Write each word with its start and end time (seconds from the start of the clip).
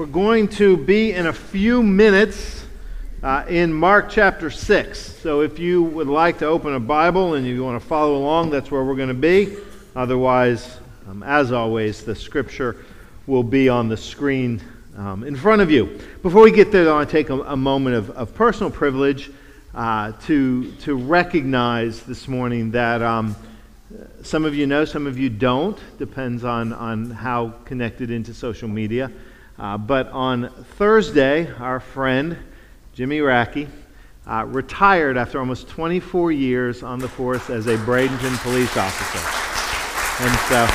We're 0.00 0.06
going 0.06 0.48
to 0.52 0.78
be 0.78 1.12
in 1.12 1.26
a 1.26 1.32
few 1.34 1.82
minutes 1.82 2.64
uh, 3.22 3.44
in 3.46 3.70
Mark 3.70 4.08
chapter 4.08 4.48
6. 4.48 4.98
So 4.98 5.42
if 5.42 5.58
you 5.58 5.82
would 5.82 6.06
like 6.06 6.38
to 6.38 6.46
open 6.46 6.72
a 6.72 6.80
Bible 6.80 7.34
and 7.34 7.46
you 7.46 7.62
want 7.62 7.82
to 7.82 7.86
follow 7.86 8.16
along, 8.16 8.48
that's 8.48 8.70
where 8.70 8.82
we're 8.82 8.96
going 8.96 9.08
to 9.08 9.14
be. 9.14 9.58
Otherwise, 9.94 10.78
um, 11.06 11.22
as 11.22 11.52
always, 11.52 12.02
the 12.02 12.14
scripture 12.14 12.82
will 13.26 13.42
be 13.42 13.68
on 13.68 13.90
the 13.90 13.96
screen 13.98 14.62
um, 14.96 15.22
in 15.22 15.36
front 15.36 15.60
of 15.60 15.70
you. 15.70 16.00
Before 16.22 16.40
we 16.40 16.50
get 16.50 16.72
there, 16.72 16.88
I 16.88 16.94
want 16.94 17.10
to 17.10 17.12
take 17.12 17.28
a, 17.28 17.38
a 17.42 17.56
moment 17.58 17.96
of, 17.96 18.08
of, 18.12 18.34
personal 18.34 18.70
privilege 18.70 19.30
uh, 19.74 20.12
to, 20.22 20.72
to 20.76 20.94
recognize 20.94 22.04
this 22.04 22.26
morning 22.26 22.70
that 22.70 23.02
um, 23.02 23.36
some 24.22 24.46
of 24.46 24.54
you 24.54 24.66
know, 24.66 24.86
some 24.86 25.06
of 25.06 25.18
you 25.18 25.28
don't. 25.28 25.78
Depends 25.98 26.42
on, 26.42 26.72
on 26.72 27.10
how 27.10 27.50
connected 27.66 28.10
into 28.10 28.32
social 28.32 28.66
media. 28.66 29.12
Uh, 29.60 29.76
but 29.76 30.08
on 30.08 30.48
Thursday, 30.78 31.52
our 31.56 31.80
friend 31.80 32.38
Jimmy 32.94 33.18
Racky 33.18 33.68
uh, 34.26 34.46
retired 34.46 35.18
after 35.18 35.38
almost 35.38 35.68
24 35.68 36.32
years 36.32 36.82
on 36.82 36.98
the 36.98 37.06
force 37.08 37.50
as 37.50 37.66
a 37.66 37.76
Bradenton 37.76 38.42
police 38.42 38.74
officer. 38.74 39.18
And 40.24 40.38
so, 40.48 40.66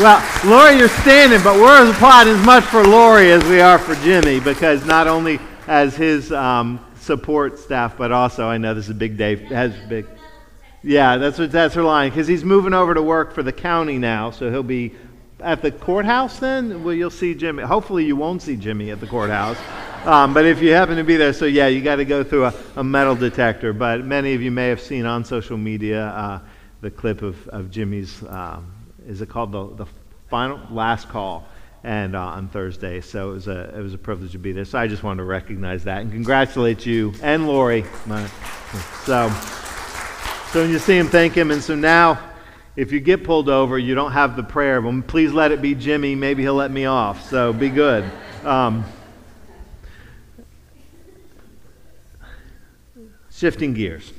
well, 0.00 0.22
Lori, 0.46 0.78
you're 0.78 0.88
standing, 0.88 1.42
but 1.42 1.56
we're 1.56 1.90
applauding 1.90 2.34
as 2.34 2.46
much 2.46 2.62
for 2.62 2.84
Lori 2.84 3.32
as 3.32 3.42
we 3.46 3.60
are 3.60 3.80
for 3.80 3.96
Jimmy 3.96 4.38
because 4.38 4.86
not 4.86 5.08
only 5.08 5.40
as 5.66 5.96
his 5.96 6.30
um, 6.30 6.78
support 7.00 7.58
staff, 7.58 7.98
but 7.98 8.12
also 8.12 8.46
I 8.46 8.56
know 8.56 8.72
this 8.72 8.84
is 8.84 8.90
a 8.90 8.94
big 8.94 9.16
day. 9.16 9.34
Has 9.34 9.74
big. 9.88 10.06
Yeah, 10.84 11.16
that's 11.16 11.40
what 11.40 11.50
that's 11.50 11.74
her 11.74 11.82
line 11.82 12.10
because 12.10 12.28
he's 12.28 12.44
moving 12.44 12.72
over 12.72 12.94
to 12.94 13.02
work 13.02 13.32
for 13.34 13.42
the 13.42 13.52
county 13.52 13.98
now, 13.98 14.30
so 14.30 14.48
he'll 14.48 14.62
be 14.62 14.94
at 15.40 15.62
the 15.62 15.70
courthouse 15.70 16.38
then? 16.38 16.82
Well, 16.82 16.94
you'll 16.94 17.10
see 17.10 17.34
Jimmy. 17.34 17.62
Hopefully, 17.62 18.04
you 18.04 18.16
won't 18.16 18.42
see 18.42 18.56
Jimmy 18.56 18.90
at 18.90 19.00
the 19.00 19.06
courthouse. 19.06 19.58
Um, 20.04 20.32
but 20.32 20.46
if 20.46 20.62
you 20.62 20.72
happen 20.72 20.96
to 20.96 21.04
be 21.04 21.16
there, 21.16 21.32
so 21.32 21.44
yeah, 21.44 21.66
you 21.66 21.82
got 21.82 21.96
to 21.96 22.04
go 22.04 22.22
through 22.22 22.46
a, 22.46 22.54
a, 22.76 22.84
metal 22.84 23.16
detector. 23.16 23.72
But 23.72 24.04
many 24.04 24.34
of 24.34 24.42
you 24.42 24.50
may 24.50 24.68
have 24.68 24.80
seen 24.80 25.06
on 25.06 25.24
social 25.24 25.56
media 25.56 26.06
uh, 26.06 26.40
the 26.80 26.90
clip 26.90 27.22
of, 27.22 27.48
of 27.48 27.70
Jimmy's, 27.70 28.22
um, 28.28 28.72
is 29.06 29.20
it 29.20 29.28
called 29.28 29.52
the, 29.52 29.84
the 29.84 29.86
final 30.28 30.60
last 30.70 31.08
call? 31.08 31.46
And 31.84 32.16
uh, 32.16 32.20
on 32.20 32.48
Thursday, 32.48 33.00
so 33.00 33.30
it 33.30 33.34
was 33.34 33.46
a 33.46 33.78
it 33.78 33.80
was 33.80 33.94
a 33.94 33.98
privilege 33.98 34.32
to 34.32 34.38
be 34.38 34.50
there. 34.50 34.64
So 34.64 34.78
I 34.78 34.88
just 34.88 35.04
wanted 35.04 35.18
to 35.18 35.24
recognize 35.24 35.84
that 35.84 36.00
and 36.00 36.10
congratulate 36.10 36.84
you 36.84 37.14
and 37.22 37.46
Lori. 37.46 37.84
So 39.04 39.30
so 40.50 40.62
when 40.62 40.70
you 40.70 40.78
see 40.80 40.98
him, 40.98 41.08
thank 41.08 41.34
him. 41.34 41.52
And 41.52 41.62
so 41.62 41.76
now 41.76 42.18
if 42.78 42.92
you 42.92 43.00
get 43.00 43.24
pulled 43.24 43.48
over, 43.48 43.76
you 43.76 43.96
don't 43.96 44.12
have 44.12 44.36
the 44.36 44.44
prayer 44.44 44.76
of 44.76 44.84
him. 44.84 45.02
Please 45.02 45.32
let 45.32 45.50
it 45.50 45.60
be 45.60 45.74
Jimmy. 45.74 46.14
Maybe 46.14 46.44
he'll 46.44 46.54
let 46.54 46.70
me 46.70 46.84
off. 46.84 47.28
So 47.28 47.52
be 47.52 47.70
good. 47.70 48.08
Um, 48.44 48.84
shifting 53.32 53.74
gears. 53.74 54.12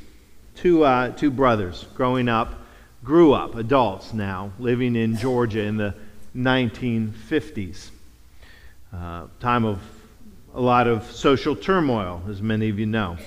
Two, 0.56 0.84
uh, 0.84 1.12
two 1.12 1.32
brothers 1.32 1.86
growing 1.96 2.28
up, 2.28 2.54
grew 3.02 3.32
up, 3.32 3.56
adults 3.56 4.14
now, 4.14 4.52
living 4.60 4.98
in 4.98 5.16
Georgia 5.16 5.62
in 5.62 5.78
the 5.78 5.96
1950s. 6.36 7.92
Uh, 8.94 9.28
time 9.40 9.64
of 9.64 9.80
a 10.54 10.60
lot 10.60 10.86
of 10.86 11.10
social 11.10 11.56
turmoil, 11.56 12.22
as 12.28 12.42
many 12.42 12.68
of 12.68 12.78
you 12.78 12.88
know 12.88 13.18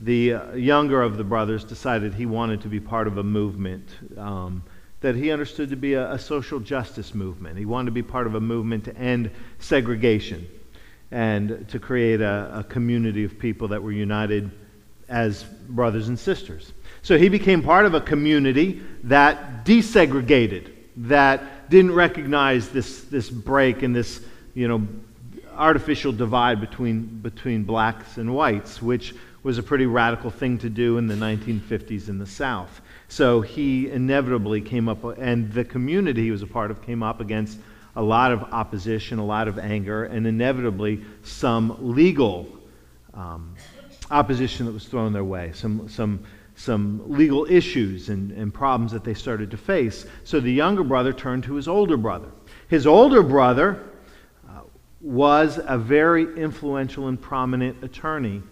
the 0.00 0.34
uh, 0.34 0.52
younger 0.54 1.02
of 1.02 1.16
the 1.16 1.24
brothers 1.24 1.64
decided 1.64 2.14
he 2.14 2.26
wanted 2.26 2.62
to 2.62 2.68
be 2.68 2.80
part 2.80 3.06
of 3.06 3.18
a 3.18 3.22
movement 3.22 3.88
um, 4.16 4.62
that 5.00 5.14
he 5.14 5.30
understood 5.30 5.70
to 5.70 5.76
be 5.76 5.94
a, 5.94 6.12
a, 6.12 6.18
social 6.18 6.58
justice 6.58 7.14
movement. 7.14 7.58
He 7.58 7.66
wanted 7.66 7.86
to 7.86 7.92
be 7.92 8.02
part 8.02 8.26
of 8.26 8.34
a 8.34 8.40
movement 8.40 8.84
to 8.84 8.96
end 8.96 9.30
segregation 9.58 10.48
and 11.10 11.68
to 11.68 11.78
create 11.78 12.20
a, 12.20 12.50
a 12.60 12.64
community 12.64 13.24
of 13.24 13.38
people 13.38 13.68
that 13.68 13.82
were 13.82 13.92
united 13.92 14.50
as 15.08 15.44
brothers 15.68 16.08
and 16.08 16.18
sisters. 16.18 16.72
So 17.02 17.18
he 17.18 17.28
became 17.28 17.62
part 17.62 17.84
of 17.84 17.94
a 17.94 18.00
community 18.00 18.82
that 19.04 19.64
desegregated, 19.64 20.72
that 20.96 21.68
didn't 21.68 21.94
recognize 21.94 22.70
this, 22.70 23.02
this 23.04 23.28
break 23.28 23.82
and 23.82 23.94
this, 23.94 24.22
you 24.54 24.68
know, 24.68 24.86
artificial 25.54 26.12
divide 26.12 26.60
between, 26.60 27.20
between 27.20 27.64
blacks 27.64 28.16
and 28.16 28.34
whites, 28.34 28.82
which 28.82 29.14
was 29.44 29.58
a 29.58 29.62
pretty 29.62 29.84
radical 29.84 30.30
thing 30.30 30.56
to 30.58 30.70
do 30.70 30.96
in 30.96 31.06
the 31.06 31.14
1950s 31.14 32.08
in 32.08 32.18
the 32.18 32.26
South. 32.26 32.80
So 33.08 33.42
he 33.42 33.90
inevitably 33.90 34.62
came 34.62 34.88
up, 34.88 35.04
and 35.18 35.52
the 35.52 35.64
community 35.64 36.22
he 36.22 36.30
was 36.30 36.42
a 36.42 36.46
part 36.46 36.70
of 36.70 36.82
came 36.82 37.02
up 37.02 37.20
against 37.20 37.58
a 37.94 38.02
lot 38.02 38.32
of 38.32 38.42
opposition, 38.42 39.18
a 39.18 39.24
lot 39.24 39.46
of 39.46 39.58
anger, 39.58 40.04
and 40.04 40.26
inevitably 40.26 41.04
some 41.22 41.76
legal 41.94 42.48
um, 43.12 43.54
opposition 44.10 44.64
that 44.64 44.72
was 44.72 44.86
thrown 44.86 45.12
their 45.12 45.24
way, 45.24 45.52
some, 45.52 45.90
some, 45.90 46.24
some 46.56 47.02
legal 47.06 47.44
issues 47.44 48.08
and, 48.08 48.32
and 48.32 48.52
problems 48.52 48.92
that 48.92 49.04
they 49.04 49.14
started 49.14 49.50
to 49.50 49.58
face. 49.58 50.06
So 50.24 50.40
the 50.40 50.52
younger 50.52 50.82
brother 50.82 51.12
turned 51.12 51.44
to 51.44 51.54
his 51.54 51.68
older 51.68 51.98
brother. 51.98 52.28
His 52.68 52.86
older 52.86 53.22
brother 53.22 53.84
uh, 54.48 54.62
was 55.02 55.60
a 55.62 55.76
very 55.76 56.34
influential 56.34 57.08
and 57.08 57.20
prominent 57.20 57.84
attorney 57.84 58.42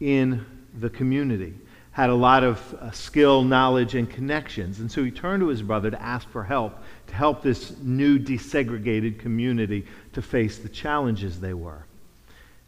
in 0.00 0.44
the 0.78 0.90
community, 0.90 1.54
had 1.92 2.10
a 2.10 2.14
lot 2.14 2.44
of 2.44 2.74
uh, 2.74 2.90
skill, 2.92 3.42
knowledge, 3.42 3.94
and 3.94 4.08
connections. 4.08 4.80
And 4.80 4.90
so 4.90 5.04
he 5.04 5.10
turned 5.10 5.40
to 5.40 5.48
his 5.48 5.62
brother 5.62 5.90
to 5.90 6.00
ask 6.00 6.28
for 6.30 6.44
help, 6.44 6.78
to 7.08 7.14
help 7.14 7.42
this 7.42 7.76
new 7.78 8.18
desegregated 8.18 9.18
community 9.18 9.86
to 10.12 10.22
face 10.22 10.58
the 10.58 10.68
challenges 10.68 11.40
they 11.40 11.54
were. 11.54 11.84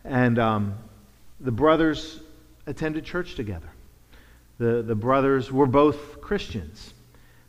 And 0.04 0.38
um, 0.38 0.74
the 1.40 1.52
brothers 1.52 2.20
attended 2.66 3.04
church 3.04 3.34
together. 3.34 3.68
The, 4.58 4.82
the 4.82 4.94
brothers 4.94 5.50
were 5.50 5.66
both 5.66 6.20
Christians. 6.20 6.92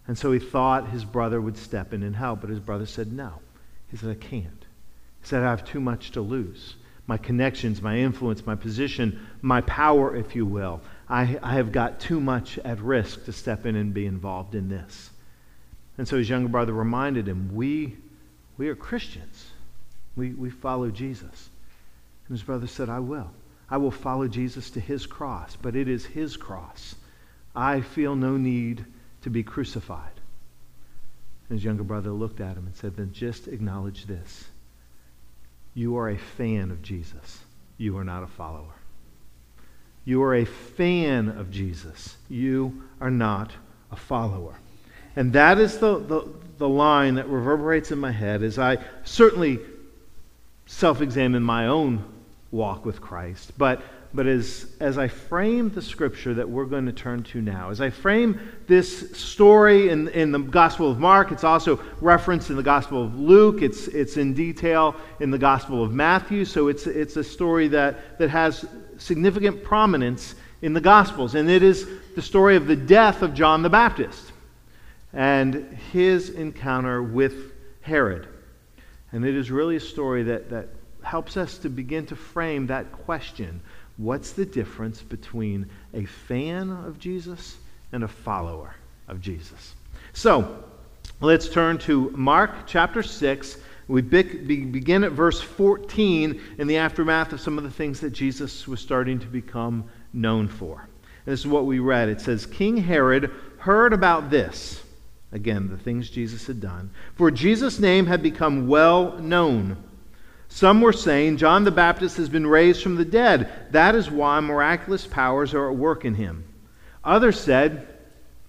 And 0.07 0.17
so 0.17 0.31
he 0.31 0.39
thought 0.39 0.89
his 0.89 1.03
brother 1.03 1.41
would 1.41 1.57
step 1.57 1.93
in 1.93 2.03
and 2.03 2.15
help, 2.15 2.41
but 2.41 2.49
his 2.49 2.59
brother 2.59 2.85
said 2.85 3.11
no. 3.11 3.33
He 3.89 3.97
said, 3.97 4.09
I 4.09 4.15
can't. 4.15 4.65
He 5.21 5.27
said, 5.27 5.43
I 5.43 5.49
have 5.49 5.65
too 5.65 5.79
much 5.79 6.11
to 6.11 6.21
lose 6.21 6.75
my 7.05 7.17
connections, 7.17 7.81
my 7.81 7.97
influence, 7.97 8.45
my 8.45 8.55
position, 8.55 9.27
my 9.41 9.61
power, 9.61 10.15
if 10.15 10.35
you 10.35 10.45
will. 10.45 10.81
I, 11.09 11.37
I 11.43 11.53
have 11.55 11.71
got 11.71 11.99
too 11.99 12.21
much 12.21 12.57
at 12.59 12.79
risk 12.79 13.25
to 13.25 13.33
step 13.33 13.65
in 13.65 13.75
and 13.75 13.93
be 13.93 14.05
involved 14.05 14.55
in 14.55 14.69
this. 14.69 15.09
And 15.97 16.07
so 16.07 16.17
his 16.17 16.29
younger 16.29 16.49
brother 16.49 16.73
reminded 16.73 17.27
him, 17.27 17.53
We, 17.53 17.97
we 18.57 18.69
are 18.69 18.75
Christians. 18.75 19.51
We, 20.15 20.29
we 20.29 20.49
follow 20.49 20.89
Jesus. 20.91 21.49
And 22.27 22.37
his 22.37 22.43
brother 22.43 22.67
said, 22.67 22.89
I 22.89 22.99
will. 22.99 23.31
I 23.69 23.77
will 23.77 23.91
follow 23.91 24.27
Jesus 24.27 24.69
to 24.71 24.79
his 24.79 25.05
cross, 25.05 25.57
but 25.61 25.75
it 25.75 25.87
is 25.87 26.05
his 26.05 26.37
cross. 26.37 26.95
I 27.55 27.81
feel 27.81 28.15
no 28.15 28.37
need 28.37 28.85
to 29.23 29.29
be 29.29 29.43
crucified. 29.43 30.11
And 31.49 31.57
his 31.57 31.65
younger 31.65 31.83
brother 31.83 32.11
looked 32.11 32.39
at 32.39 32.55
him 32.55 32.65
and 32.65 32.75
said, 32.75 32.95
Then 32.95 33.11
just 33.11 33.47
acknowledge 33.47 34.05
this 34.05 34.45
you 35.73 35.97
are 35.97 36.09
a 36.09 36.17
fan 36.17 36.71
of 36.71 36.81
Jesus. 36.81 37.39
You 37.77 37.97
are 37.97 38.03
not 38.03 38.23
a 38.23 38.27
follower. 38.27 38.75
You 40.05 40.21
are 40.23 40.35
a 40.35 40.45
fan 40.45 41.29
of 41.29 41.49
Jesus. 41.49 42.17
You 42.29 42.83
are 42.99 43.11
not 43.11 43.51
a 43.91 43.95
follower. 43.95 44.55
And 45.15 45.33
that 45.33 45.59
is 45.59 45.77
the, 45.77 45.99
the, 45.99 46.27
the 46.57 46.67
line 46.67 47.15
that 47.15 47.27
reverberates 47.29 47.91
in 47.91 47.99
my 47.99 48.11
head 48.11 48.43
as 48.43 48.59
I 48.59 48.77
certainly 49.03 49.59
self 50.65 51.01
examine 51.01 51.43
my 51.43 51.67
own 51.67 52.03
walk 52.51 52.85
with 52.85 53.01
Christ. 53.01 53.53
But 53.57 53.81
but 54.13 54.27
as, 54.27 54.67
as 54.79 54.97
I 54.97 55.07
frame 55.07 55.71
the 55.71 55.81
scripture 55.81 56.35
that 56.35 56.47
we're 56.47 56.65
going 56.65 56.85
to 56.85 56.93
turn 56.93 57.23
to 57.23 57.41
now, 57.41 57.71
as 57.71 57.81
I 57.81 57.89
frame 57.89 58.39
this 58.67 59.11
story 59.17 59.89
in, 59.89 60.07
in 60.09 60.31
the 60.31 60.39
Gospel 60.39 60.91
of 60.91 60.99
Mark, 60.99 61.31
it's 61.31 61.43
also 61.43 61.79
referenced 61.99 62.51
in 62.51 62.55
the 62.55 62.63
Gospel 62.63 63.03
of 63.03 63.19
Luke, 63.19 63.63
it's, 63.63 63.87
it's 63.87 64.17
in 64.17 64.35
detail 64.35 64.95
in 65.19 65.31
the 65.31 65.39
Gospel 65.39 65.83
of 65.83 65.91
Matthew, 65.91 66.45
so 66.45 66.67
it's, 66.67 66.85
it's 66.85 67.17
a 67.17 67.23
story 67.23 67.67
that, 67.69 68.19
that 68.19 68.29
has 68.29 68.65
significant 68.97 69.63
prominence 69.63 70.35
in 70.61 70.73
the 70.73 70.81
Gospels. 70.81 71.33
And 71.33 71.49
it 71.49 71.63
is 71.63 71.87
the 72.15 72.21
story 72.21 72.55
of 72.55 72.67
the 72.67 72.75
death 72.75 73.23
of 73.23 73.33
John 73.33 73.63
the 73.63 73.69
Baptist 73.69 74.31
and 75.11 75.77
his 75.91 76.29
encounter 76.29 77.01
with 77.01 77.51
Herod. 77.81 78.27
And 79.11 79.25
it 79.25 79.35
is 79.35 79.49
really 79.49 79.75
a 79.75 79.81
story 79.81 80.23
that, 80.23 80.51
that 80.51 80.69
helps 81.03 81.35
us 81.35 81.57
to 81.59 81.69
begin 81.69 82.05
to 82.07 82.15
frame 82.15 82.67
that 82.67 82.91
question 82.91 83.61
What's 83.97 84.31
the 84.31 84.45
difference 84.45 85.01
between 85.01 85.69
a 85.93 86.05
fan 86.05 86.71
of 86.71 86.99
Jesus 86.99 87.57
and 87.91 88.03
a 88.03 88.07
follower 88.07 88.75
of 89.07 89.21
Jesus? 89.21 89.75
So, 90.13 90.63
let's 91.21 91.47
turn 91.47 91.77
to 91.79 92.09
Mark 92.11 92.51
chapter 92.65 93.03
6. 93.03 93.57
We 93.87 94.01
begin 94.01 95.03
at 95.03 95.11
verse 95.11 95.41
14 95.41 96.41
in 96.57 96.67
the 96.67 96.77
aftermath 96.77 97.33
of 97.33 97.41
some 97.41 97.57
of 97.57 97.63
the 97.63 97.71
things 97.71 97.99
that 97.99 98.11
Jesus 98.11 98.67
was 98.67 98.79
starting 98.79 99.19
to 99.19 99.27
become 99.27 99.83
known 100.13 100.47
for. 100.47 100.87
This 101.25 101.41
is 101.41 101.47
what 101.47 101.65
we 101.65 101.79
read. 101.79 102.09
It 102.09 102.21
says, 102.21 102.45
King 102.45 102.77
Herod 102.77 103.31
heard 103.57 103.93
about 103.93 104.29
this. 104.29 104.81
Again, 105.31 105.69
the 105.69 105.77
things 105.77 106.09
Jesus 106.09 106.47
had 106.47 106.61
done. 106.61 106.91
For 107.15 107.31
Jesus' 107.31 107.79
name 107.79 108.05
had 108.05 108.21
become 108.21 108.67
well 108.67 109.17
known. 109.17 109.77
Some 110.53 110.81
were 110.81 110.93
saying, 110.93 111.37
John 111.37 111.63
the 111.63 111.71
Baptist 111.71 112.17
has 112.17 112.29
been 112.29 112.45
raised 112.45 112.83
from 112.83 112.93
the 112.93 113.03
dead. 113.03 113.49
That 113.71 113.95
is 113.95 114.11
why 114.11 114.39
miraculous 114.39 115.07
powers 115.07 115.55
are 115.55 115.71
at 115.71 115.75
work 115.75 116.05
in 116.05 116.13
him. 116.13 116.43
Others 117.03 117.39
said, 117.39 117.87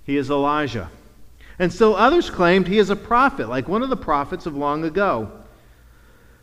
He 0.04 0.18
is 0.18 0.28
Elijah. 0.28 0.90
And 1.58 1.72
still 1.72 1.96
others 1.96 2.28
claimed 2.28 2.68
he 2.68 2.76
is 2.76 2.90
a 2.90 2.94
prophet, 2.94 3.48
like 3.48 3.68
one 3.68 3.82
of 3.82 3.88
the 3.88 3.96
prophets 3.96 4.44
of 4.44 4.54
long 4.54 4.84
ago. 4.84 5.32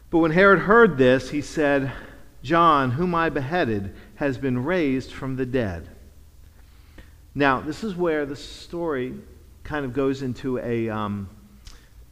But 0.10 0.18
when 0.18 0.32
Herod 0.32 0.62
heard 0.62 0.98
this, 0.98 1.30
he 1.30 1.44
said, 1.44 1.92
John, 2.42 2.90
whom 2.90 3.14
I 3.14 3.30
beheaded, 3.30 3.94
has 4.16 4.40
been 4.40 4.64
raised 4.64 5.12
from 5.14 5.36
the 5.36 5.46
dead. 5.46 5.88
Now, 7.36 7.62
this 7.62 7.84
is 7.84 7.94
where 7.94 8.26
the 8.26 8.36
story 8.36 9.14
kind 9.64 9.86
of 9.86 9.94
goes 9.94 10.24
into 10.24 10.58
a, 10.58 10.90
um, 10.90 11.30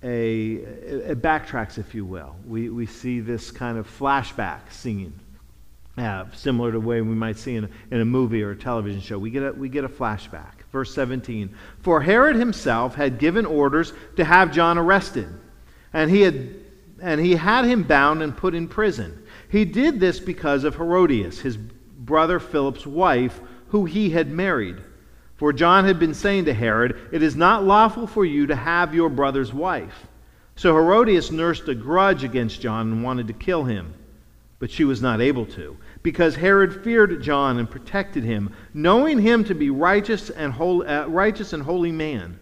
a, 0.04 0.54
it 0.54 1.22
backtracks, 1.22 1.78
if 1.78 1.94
you 1.94 2.06
will. 2.06 2.36
We, 2.48 2.70
we 2.70 2.86
see 2.86 3.20
this 3.20 3.52
kind 3.52 3.78
of 3.78 3.88
flashback 3.88 4.72
scene, 4.72 5.14
uh, 5.98 6.26
similar 6.34 6.72
to 6.72 6.80
the 6.80 6.86
way 6.86 7.02
we 7.02 7.16
might 7.16 7.38
see 7.38 7.56
in 7.56 7.66
a, 7.66 7.70
in 7.92 8.02
a 8.02 8.06
movie 8.06 8.42
or 8.42 8.52
a 8.52 8.56
television 8.56 9.02
show. 9.02 9.20
We 9.20 9.30
get 9.30 9.44
a, 9.44 9.52
we 9.52 9.68
get 9.68 9.84
a 9.84 9.90
flashback. 9.90 10.54
Verse 10.72 10.94
17 10.94 11.54
For 11.82 12.02
Herod 12.02 12.36
himself 12.36 12.96
had 12.96 13.20
given 13.20 13.46
orders 13.46 13.92
to 14.16 14.24
have 14.24 14.54
John 14.54 14.78
arrested, 14.78 15.28
and 15.92 16.10
he 16.10 16.22
had, 16.22 16.56
and 17.02 17.20
he 17.20 17.36
had 17.36 17.66
him 17.66 17.84
bound 17.84 18.22
and 18.22 18.36
put 18.36 18.56
in 18.56 18.68
prison. 18.68 19.26
He 19.50 19.66
did 19.66 20.00
this 20.00 20.20
because 20.20 20.64
of 20.64 20.76
Herodias, 20.76 21.40
his 21.40 21.58
brother 21.58 22.40
Philip's 22.40 22.88
wife, 22.88 23.42
who 23.70 23.86
he 23.86 24.12
had 24.12 24.32
married. 24.32 24.78
For 25.40 25.54
John 25.54 25.86
had 25.86 26.00
been 26.00 26.14
saying 26.14 26.46
to 26.46 26.54
Herod, 26.54 27.00
It 27.14 27.24
is 27.24 27.38
not 27.38 27.64
lawful 27.64 28.08
for 28.08 28.26
you 28.26 28.48
to 28.48 28.56
have 28.58 28.94
your 28.94 29.08
brother's 29.08 29.54
wife. 29.54 30.06
So 30.58 30.74
Herodias 30.76 31.32
nursed 31.32 31.70
a 31.70 31.76
grudge 31.76 32.26
against 32.26 32.60
John 32.60 32.92
and 32.92 33.04
wanted 33.06 33.28
to 33.28 33.34
kill 33.34 33.64
him. 33.64 33.94
But 34.60 34.70
she 34.70 34.84
was 34.84 35.02
not 35.02 35.22
able 35.22 35.46
to, 35.46 35.78
because 36.04 36.36
Herod 36.36 36.84
feared 36.84 37.24
John 37.24 37.58
and 37.58 37.72
protected 37.72 38.26
him, 38.26 38.54
knowing 38.74 39.18
him 39.18 39.46
to 39.46 39.56
be 39.56 39.70
righteous 39.70 40.30
and, 40.30 40.52
holy, 40.52 40.86
uh, 40.86 41.08
righteous 41.08 41.54
and 41.54 41.64
holy 41.64 41.94
man. 41.94 42.38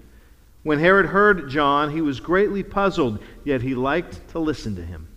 When 0.63 0.79
Herod 0.79 1.05
heard 1.05 1.51
John, 1.51 1.91
he 1.91 2.01
was 2.01 2.19
greatly 2.19 2.63
puzzled, 2.63 3.19
yet 3.43 3.61
he 3.61 3.75
liked 3.75 4.27
to 4.29 4.39
listen 4.39 4.75
to 4.75 4.83
him. 4.83 5.07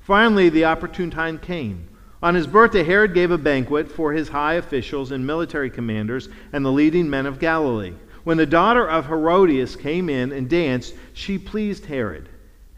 Finally, 0.00 0.48
the 0.48 0.64
opportune 0.64 1.12
time 1.12 1.38
came. 1.38 1.87
On 2.22 2.34
his 2.34 2.48
birthday, 2.48 2.82
Herod 2.82 3.14
gave 3.14 3.30
a 3.30 3.38
banquet 3.38 3.90
for 3.90 4.12
his 4.12 4.28
high 4.28 4.54
officials 4.54 5.12
and 5.12 5.26
military 5.26 5.70
commanders 5.70 6.28
and 6.52 6.64
the 6.64 6.72
leading 6.72 7.08
men 7.08 7.26
of 7.26 7.38
Galilee. 7.38 7.94
When 8.24 8.36
the 8.36 8.46
daughter 8.46 8.88
of 8.88 9.06
Herodias 9.06 9.76
came 9.76 10.08
in 10.08 10.32
and 10.32 10.50
danced, 10.50 10.94
she 11.12 11.38
pleased 11.38 11.86
Herod 11.86 12.28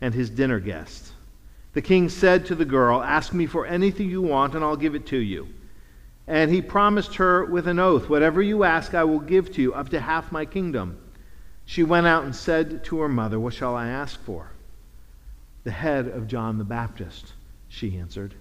and 0.00 0.12
his 0.12 0.28
dinner 0.28 0.60
guests. 0.60 1.12
The 1.72 1.82
king 1.82 2.08
said 2.08 2.46
to 2.46 2.54
the 2.54 2.64
girl, 2.64 3.02
Ask 3.02 3.32
me 3.32 3.46
for 3.46 3.64
anything 3.64 4.10
you 4.10 4.20
want, 4.20 4.54
and 4.54 4.62
I'll 4.62 4.76
give 4.76 4.94
it 4.94 5.06
to 5.06 5.16
you. 5.16 5.48
And 6.26 6.50
he 6.50 6.60
promised 6.60 7.14
her 7.16 7.44
with 7.44 7.66
an 7.66 7.78
oath, 7.78 8.08
Whatever 8.08 8.42
you 8.42 8.64
ask, 8.64 8.94
I 8.94 9.04
will 9.04 9.20
give 9.20 9.52
to 9.54 9.62
you, 9.62 9.72
up 9.72 9.88
to 9.88 10.00
half 10.00 10.30
my 10.30 10.44
kingdom. 10.44 10.98
She 11.64 11.82
went 11.82 12.06
out 12.06 12.24
and 12.24 12.34
said 12.34 12.84
to 12.84 13.00
her 13.00 13.08
mother, 13.08 13.40
What 13.40 13.54
shall 13.54 13.74
I 13.74 13.88
ask 13.88 14.20
for? 14.22 14.50
The 15.64 15.70
head 15.70 16.08
of 16.08 16.26
John 16.26 16.58
the 16.58 16.64
Baptist, 16.64 17.32
she 17.68 17.96
answered. 17.96 18.34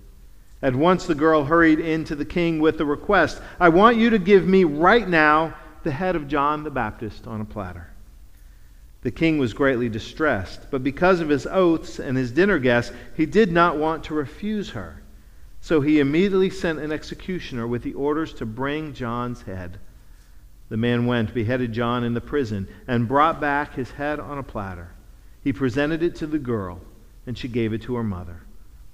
At 0.61 0.75
once 0.75 1.06
the 1.06 1.15
girl 1.15 1.45
hurried 1.45 1.79
in 1.79 2.03
to 2.06 2.15
the 2.15 2.25
king 2.25 2.59
with 2.59 2.77
the 2.77 2.85
request 2.85 3.41
I 3.59 3.69
want 3.69 3.97
you 3.97 4.09
to 4.09 4.19
give 4.19 4.45
me 4.45 4.63
right 4.65 5.07
now 5.07 5.56
the 5.83 5.91
head 5.91 6.15
of 6.15 6.27
John 6.27 6.63
the 6.63 6.69
Baptist 6.69 7.27
on 7.27 7.39
a 7.39 7.45
platter. 7.45 7.89
The 9.01 9.11
king 9.11 9.38
was 9.38 9.53
greatly 9.53 9.88
distressed, 9.88 10.69
but 10.69 10.83
because 10.83 11.21
of 11.21 11.29
his 11.29 11.47
oaths 11.47 12.00
and 12.00 12.17
his 12.17 12.31
dinner 12.31 12.59
guests, 12.59 12.94
he 13.15 13.25
did 13.25 13.51
not 13.51 13.77
want 13.77 14.03
to 14.06 14.13
refuse 14.13 14.71
her. 14.71 15.01
So 15.61 15.79
he 15.79 16.00
immediately 16.00 16.50
sent 16.50 16.79
an 16.79 16.91
executioner 16.91 17.65
with 17.65 17.83
the 17.83 17.94
orders 17.94 18.33
to 18.35 18.45
bring 18.45 18.94
John's 18.94 19.41
head. 19.44 19.77
The 20.67 20.77
man 20.77 21.06
went, 21.06 21.33
beheaded 21.33 21.71
John 21.71 22.03
in 22.03 22.13
the 22.13 22.21
prison, 22.21 22.67
and 22.88 23.07
brought 23.07 23.39
back 23.39 23.73
his 23.73 23.91
head 23.91 24.19
on 24.19 24.38
a 24.38 24.44
platter. 24.44 24.89
He 25.41 25.53
presented 25.53 26.03
it 26.03 26.15
to 26.17 26.27
the 26.27 26.38
girl, 26.38 26.81
and 27.25 27.38
she 27.38 27.47
gave 27.47 27.71
it 27.71 27.81
to 27.83 27.95
her 27.95 28.03
mother. 28.03 28.41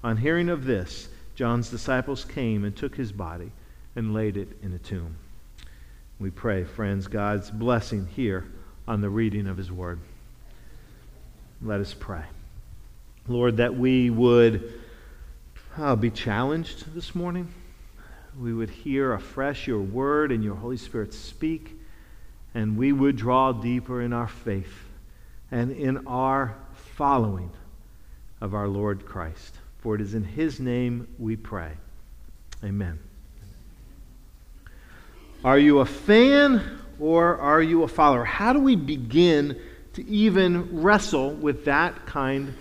On 0.04 0.16
hearing 0.16 0.48
of 0.48 0.64
this, 0.64 1.08
John's 1.36 1.68
disciples 1.68 2.24
came 2.24 2.64
and 2.64 2.74
took 2.74 2.96
his 2.96 3.12
body 3.12 3.52
and 3.94 4.14
laid 4.14 4.38
it 4.38 4.48
in 4.62 4.72
a 4.72 4.78
tomb. 4.78 5.16
We 6.18 6.30
pray, 6.30 6.64
friends, 6.64 7.08
God's 7.08 7.50
blessing 7.50 8.08
here 8.16 8.46
on 8.88 9.02
the 9.02 9.10
reading 9.10 9.46
of 9.46 9.58
his 9.58 9.70
word. 9.70 10.00
Let 11.60 11.80
us 11.80 11.92
pray. 11.92 12.24
Lord, 13.28 13.58
that 13.58 13.76
we 13.76 14.08
would 14.08 14.80
uh, 15.76 15.94
be 15.94 16.10
challenged 16.10 16.94
this 16.94 17.14
morning. 17.14 17.52
We 18.40 18.54
would 18.54 18.70
hear 18.70 19.12
afresh 19.12 19.66
your 19.66 19.82
word 19.82 20.32
and 20.32 20.42
your 20.42 20.54
Holy 20.54 20.78
Spirit 20.78 21.12
speak, 21.12 21.74
and 22.54 22.78
we 22.78 22.92
would 22.92 23.16
draw 23.16 23.52
deeper 23.52 24.00
in 24.00 24.14
our 24.14 24.28
faith 24.28 24.72
and 25.50 25.70
in 25.70 26.06
our 26.06 26.54
following 26.94 27.50
of 28.40 28.54
our 28.54 28.68
Lord 28.68 29.04
Christ. 29.04 29.54
For 29.86 29.94
it 29.94 30.00
is 30.00 30.14
in 30.14 30.24
his 30.24 30.58
name 30.58 31.06
we 31.16 31.36
pray. 31.36 31.70
Amen. 32.64 32.98
Are 35.44 35.60
you 35.60 35.78
a 35.78 35.86
fan 35.86 36.80
or 36.98 37.38
are 37.38 37.62
you 37.62 37.84
a 37.84 37.86
follower? 37.86 38.24
How 38.24 38.52
do 38.52 38.58
we 38.58 38.74
begin 38.74 39.56
to 39.92 40.04
even 40.08 40.82
wrestle 40.82 41.34
with 41.34 41.66
that 41.66 42.04
kind 42.04 42.52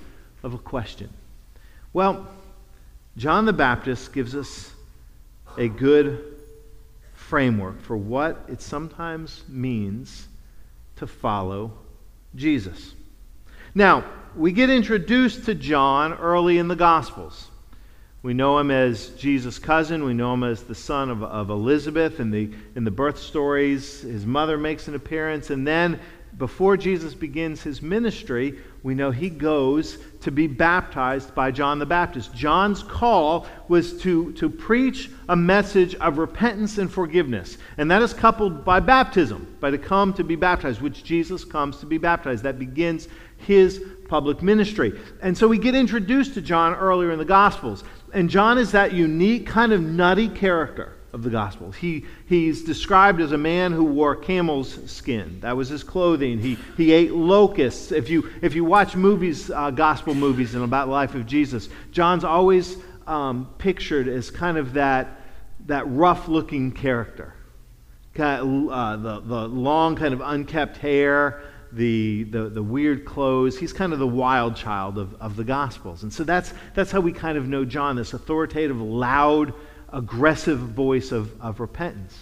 of 0.44 0.54
a 0.54 0.60
question? 0.60 1.10
Well, 1.94 2.28
John 3.18 3.46
the 3.46 3.54
Baptist 3.54 4.14
gives 4.14 4.36
us 4.36 4.72
a 5.58 5.68
good 5.68 6.38
framework 7.16 7.82
for 7.82 7.98
what 7.98 8.46
it 8.48 8.62
sometimes 8.62 9.44
means 9.50 10.28
to 10.98 11.08
follow 11.08 11.72
Jesus. 12.36 12.94
Now, 13.74 14.06
we 14.36 14.52
get 14.52 14.70
introduced 14.70 15.46
to 15.46 15.56
John 15.56 16.14
early 16.14 16.58
in 16.58 16.68
the 16.68 16.76
Gospels. 16.76 17.48
We 18.22 18.34
know 18.34 18.58
him 18.58 18.72
as 18.72 19.10
Jesus' 19.10 19.60
cousin. 19.60 20.04
We 20.04 20.14
know 20.14 20.34
him 20.34 20.44
as 20.44 20.64
the 20.64 20.76
son 20.76 21.10
of, 21.10 21.24
of 21.24 21.50
Elizabeth. 21.50 22.20
In 22.20 22.32
the, 22.32 22.52
in 22.76 22.84
the 22.84 22.92
birth 22.92 23.20
stories, 23.20 24.02
his 24.02 24.26
mother 24.26 24.58
makes 24.58 24.88
an 24.88 24.96
appearance. 24.96 25.52
And 25.52 25.66
then, 25.66 26.00
before 26.38 26.76
Jesus 26.76 27.14
begins 27.14 27.62
his 27.62 27.82
ministry, 27.82 28.60
we 28.86 28.94
know 28.94 29.10
he 29.10 29.32
goes 29.32 29.98
to 30.22 30.30
be 30.30 30.46
baptized 30.46 31.34
by 31.34 31.50
John 31.50 31.80
the 31.80 31.88
Baptist. 31.88 32.36
John's 32.36 32.84
call 32.84 33.48
was 33.68 34.00
to, 34.04 34.32
to 34.34 34.48
preach 34.48 35.10
a 35.28 35.36
message 35.36 35.96
of 35.96 36.20
repentance 36.20 36.78
and 36.78 36.92
forgiveness. 36.92 37.58
And 37.80 37.90
that 37.90 38.04
is 38.04 38.14
coupled 38.14 38.64
by 38.64 38.80
baptism, 38.80 39.58
by 39.60 39.72
to 39.72 39.80
come 39.80 40.14
to 40.14 40.24
be 40.24 40.36
baptized, 40.36 40.82
which 40.82 41.04
Jesus 41.04 41.44
comes 41.44 41.78
to 41.78 41.88
be 41.88 41.98
baptized. 41.98 42.44
That 42.44 42.60
begins 42.60 43.08
his 43.38 43.84
public 44.08 44.44
ministry. 44.44 44.94
And 45.20 45.36
so 45.36 45.48
we 45.48 45.58
get 45.58 45.74
introduced 45.74 46.36
to 46.36 46.42
John 46.44 46.76
earlier 46.76 47.10
in 47.10 47.18
the 47.18 47.26
Gospels. 47.26 47.84
And 48.14 48.30
John 48.30 48.60
is 48.60 48.72
that 48.74 48.94
unique, 48.94 49.48
kind 49.48 49.74
of 49.74 49.82
nutty 49.82 50.30
character 50.30 50.95
of 51.16 51.24
the 51.24 51.30
Gospels. 51.30 51.78
He, 51.78 52.06
he's 52.28 52.64
described 52.64 53.22
as 53.22 53.32
a 53.32 53.38
man 53.38 53.72
who 53.72 53.86
wore 53.86 54.18
camel's 54.18 54.92
skin. 54.92 55.40
That 55.40 55.56
was 55.56 55.70
his 55.70 55.82
clothing. 55.82 56.40
He, 56.40 56.58
he 56.76 56.92
ate 56.92 57.14
locusts. 57.14 57.94
If 57.94 58.10
you, 58.10 58.30
if 58.42 58.54
you 58.54 58.66
watch 58.66 58.98
movies, 58.98 59.50
uh, 59.50 59.72
gospel 59.72 60.14
movies, 60.14 60.56
and 60.56 60.64
about 60.64 60.88
the 60.88 60.92
life 60.92 61.16
of 61.16 61.26
Jesus, 61.26 61.70
John's 61.92 62.26
always 62.26 62.76
um, 63.08 63.50
pictured 63.58 64.10
as 64.10 64.30
kind 64.30 64.58
of 64.58 64.74
that, 64.74 65.22
that 65.68 65.88
rough 65.88 66.28
looking 66.28 66.74
character. 66.74 67.34
Kind 68.14 68.42
of, 68.42 68.70
uh, 68.70 68.98
the, 68.98 69.20
the 69.22 69.48
long, 69.48 69.96
kind 69.96 70.14
of 70.14 70.20
unkept 70.22 70.78
hair 70.78 71.44
the, 71.72 72.24
the, 72.24 72.50
the 72.50 72.64
weird 72.64 73.06
clothes. 73.06 73.58
He's 73.58 73.74
kind 73.74 73.94
of 73.94 74.00
the 74.00 74.08
wild 74.08 74.56
child 74.56 74.98
of, 74.98 75.14
of 75.22 75.36
the 75.36 75.44
Gospels. 75.44 76.04
And 76.04 76.12
so 76.12 76.24
that's, 76.24 76.54
that's 76.74 76.92
how 76.92 77.02
we 77.02 77.12
kind 77.12 77.38
of 77.38 77.48
know 77.48 77.66
John, 77.66 77.96
this 77.96 78.14
authoritative, 78.14 78.80
loud, 78.80 79.54
aggressive 79.90 80.60
voice 80.60 81.12
of, 81.12 81.40
of 81.42 81.60
repentance. 81.60 82.18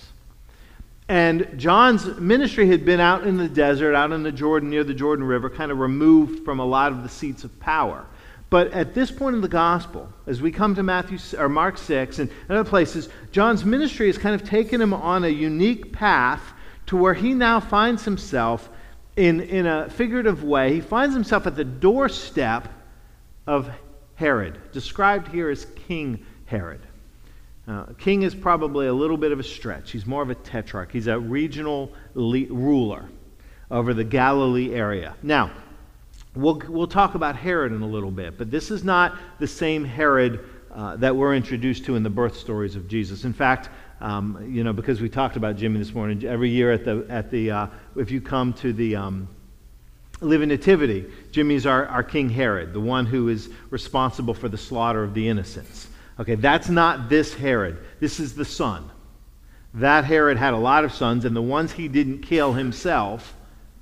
And 1.10 1.48
John's 1.58 2.06
ministry 2.18 2.68
had 2.68 2.86
been 2.86 3.00
out 3.00 3.28
in 3.28 3.38
the 3.38 3.50
desert, 3.50 3.94
out 3.94 4.12
in 4.12 4.24
the 4.24 4.32
Jordan, 4.32 4.70
near 4.70 4.84
the 4.84 4.94
Jordan 4.94 5.26
River, 5.26 5.50
kind 5.50 5.72
of 5.72 5.80
removed 5.80 6.46
from 6.46 6.60
a 6.60 6.66
lot 6.66 6.92
of 6.92 7.04
the 7.04 7.10
seats 7.10 7.44
of 7.44 7.60
power. 7.60 8.06
But 8.50 8.72
at 8.72 8.94
this 8.94 9.12
point 9.12 9.36
in 9.36 9.42
the 9.42 9.48
gospel, 9.48 10.08
as 10.28 10.42
we 10.42 10.52
come 10.52 10.76
to 10.76 10.84
Matthew 10.84 11.18
or 11.38 11.50
Mark 11.50 11.78
6 11.78 12.20
and 12.20 12.30
other 12.50 12.64
places, 12.64 13.10
John's 13.32 13.66
ministry 13.66 14.08
has 14.08 14.18
kind 14.18 14.36
of 14.36 14.48
taken 14.48 14.80
him 14.80 14.94
on 14.94 15.24
a 15.24 15.30
unique 15.30 15.92
path 15.92 16.54
to 16.86 16.98
where 16.98 17.14
he 17.14 17.34
now 17.34 17.60
finds 17.60 18.06
himself 18.06 18.70
in, 19.16 19.42
in 19.42 19.66
a 19.68 19.90
figurative 19.90 20.44
way, 20.44 20.74
he 20.74 20.82
finds 20.82 21.14
himself 21.14 21.46
at 21.46 21.56
the 21.56 21.64
doorstep 21.64 22.68
of 23.46 23.70
Herod, 24.16 24.60
described 24.72 25.28
here 25.28 25.50
as 25.50 25.66
King 25.88 26.26
Herod. 26.46 26.82
Uh, 27.68 27.86
king 27.98 28.24
is 28.24 28.36
probably 28.36 28.88
a 28.88 28.94
little 28.94 29.18
bit 29.18 29.32
of 29.32 29.40
a 29.40 29.44
stretch. 29.44 29.92
He's 29.92 30.06
more 30.06 30.22
of 30.22 30.30
a 30.30 30.36
tetrarch, 30.36 30.92
he's 30.92 31.08
a 31.08 31.20
regional 31.20 31.92
ruler. 32.14 33.10
over 33.72 33.94
the 33.94 34.04
Galilee 34.04 34.74
area. 34.74 35.16
Now, 35.24 35.52
we'll, 36.36 36.62
we'll 36.68 36.88
talk 36.88 37.16
about 37.16 37.36
Herod 37.36 37.72
in 37.72 37.82
a 37.82 37.88
little 37.88 38.12
bit, 38.12 38.38
but 38.38 38.52
this 38.52 38.70
is 38.70 38.84
not 38.84 39.18
the 39.40 39.48
same 39.48 39.84
Herod 39.84 40.46
uh, 40.72 40.96
that 40.98 41.16
we're 41.16 41.36
introduced 41.36 41.86
to 41.86 41.96
in 41.96 42.04
the 42.04 42.10
birth 42.10 42.38
stories 42.38 42.76
of 42.76 42.88
Jesus. 42.88 43.26
In 43.26 43.34
fact, 43.34 43.70
um, 44.00 44.48
you 44.52 44.64
know, 44.64 44.74
because 44.74 45.02
we 45.02 45.10
talked 45.10 45.38
about 45.38 45.56
Jimmy 45.56 45.80
this 45.80 45.94
morning, 45.94 46.24
every 46.24 46.50
year 46.50 46.72
at 46.72 46.86
the, 46.86 47.06
at 47.10 47.32
the 47.32 47.52
uh, 47.52 47.68
if 47.96 48.12
you 48.12 48.22
come 48.22 48.54
to 48.54 48.74
the 48.74 48.96
um, 48.96 49.28
Living 50.22 50.50
Nativity, 50.50 51.06
Jimmy's 51.32 51.66
our, 51.66 51.86
our 51.88 52.04
King 52.04 52.30
Herod, 52.30 52.74
the 52.74 52.80
one 52.80 53.06
who 53.06 53.30
is 53.30 53.50
responsible 53.70 54.34
for 54.34 54.50
the 54.50 54.58
slaughter 54.58 55.04
of 55.04 55.14
the 55.14 55.28
innocents. 55.28 55.88
Okay, 56.20 56.36
that's 56.36 56.70
not 56.70 57.10
this 57.10 57.34
Herod. 57.34 57.84
This 58.00 58.20
is 58.20 58.36
the 58.36 58.46
son. 58.46 58.90
That 59.74 60.06
Herod 60.06 60.38
had 60.38 60.54
a 60.54 60.58
lot 60.58 60.86
of 60.86 60.94
sons, 60.94 61.26
and 61.26 61.36
the 61.36 61.42
ones 61.42 61.72
he 61.72 61.88
didn't 61.88 62.20
kill 62.20 62.54
himself, 62.54 63.36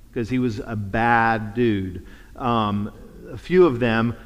because 0.08 0.30
he 0.30 0.38
was 0.38 0.58
a 0.58 0.76
bad 0.76 1.54
dude, 1.54 2.06
um, 2.36 2.92
a 3.30 3.36
few 3.36 3.66
of 3.66 3.80
them 3.80 4.16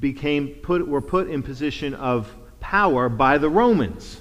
became 0.00 0.48
put, 0.48 0.86
were 0.86 1.00
put 1.00 1.28
in 1.28 1.42
position 1.42 1.94
of 1.94 2.32
power 2.60 3.08
by 3.08 3.38
the 3.38 3.48
Romans 3.48 4.20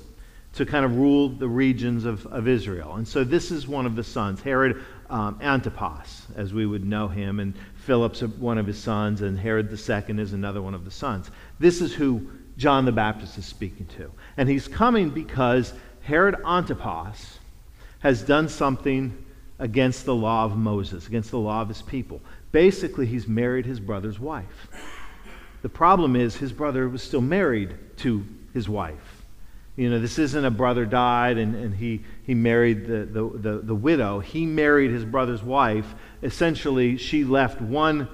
to 0.54 0.66
kind 0.66 0.86
of 0.86 0.96
rule 0.96 1.30
the 1.30 1.48
regions 1.48 2.06
of, 2.06 2.26
of 2.28 2.48
Israel. 2.48 2.96
And 2.96 3.08
so 3.08 3.24
this 3.24 3.52
is 3.52 3.68
one 3.68 3.86
of 3.86 3.96
the 3.96 4.04
sons, 4.04 4.42
Herod 4.42 4.84
um, 5.10 5.40
Antipas, 5.42 6.28
as 6.36 6.54
we 6.54 6.66
would 6.66 6.86
know 6.86 7.08
him, 7.08 7.40
and 7.40 7.54
Philip's 7.76 8.22
one 8.22 8.58
of 8.58 8.66
his 8.66 8.78
sons, 8.78 9.22
and 9.22 9.38
Herod 9.38 9.70
II 9.72 10.20
is 10.20 10.34
another 10.34 10.62
one 10.62 10.74
of 10.74 10.86
the 10.86 10.92
sons. 10.92 11.30
This 11.60 11.82
is 11.82 11.94
who 11.94 12.30
John 12.58 12.86
the 12.86 12.92
Baptist 12.92 13.38
is 13.38 13.46
speaking 13.46 13.86
to. 13.98 14.12
And 14.38 14.48
he's 14.48 14.68
coming 14.68 15.10
because 15.10 15.74
Herod 16.02 16.36
Antipas 16.46 17.40
has 18.00 18.22
done 18.22 18.48
something 18.50 19.26
against 19.60 20.06
the 20.06 20.16
law 20.16 20.46
of 20.46 20.58
Moses, 20.58 21.08
against 21.08 21.32
the 21.32 21.40
law 21.40 21.62
of 21.62 21.68
his 21.68 21.82
people. 21.82 22.22
Basically, 22.52 23.06
he's 23.06 23.28
married 23.28 23.66
his 23.66 23.80
brother's 23.80 24.20
wife. 24.20 24.68
The 25.62 25.70
problem 25.70 26.16
is 26.16 26.36
his 26.36 26.52
brother 26.52 26.88
was 26.88 27.02
still 27.02 27.22
married 27.22 27.76
to 27.98 28.26
his 28.54 28.70
wife. 28.70 29.24
You 29.76 29.90
know, 29.90 30.00
this 30.00 30.20
isn't 30.20 30.46
a 30.46 30.52
brother 30.52 30.86
died 30.86 31.38
and, 31.38 31.56
and 31.56 31.76
he, 31.76 32.04
he 32.24 32.34
married 32.34 32.88
the, 32.88 33.06
the, 33.06 33.30
the, 33.38 33.60
the 33.60 33.76
widow. 33.76 34.20
He 34.20 34.46
married 34.46 34.92
his 34.92 35.04
brother's 35.04 35.44
wife. 35.44 35.96
Essentially, 36.24 36.98
she 36.98 37.26
left 37.26 37.60
one 37.60 38.08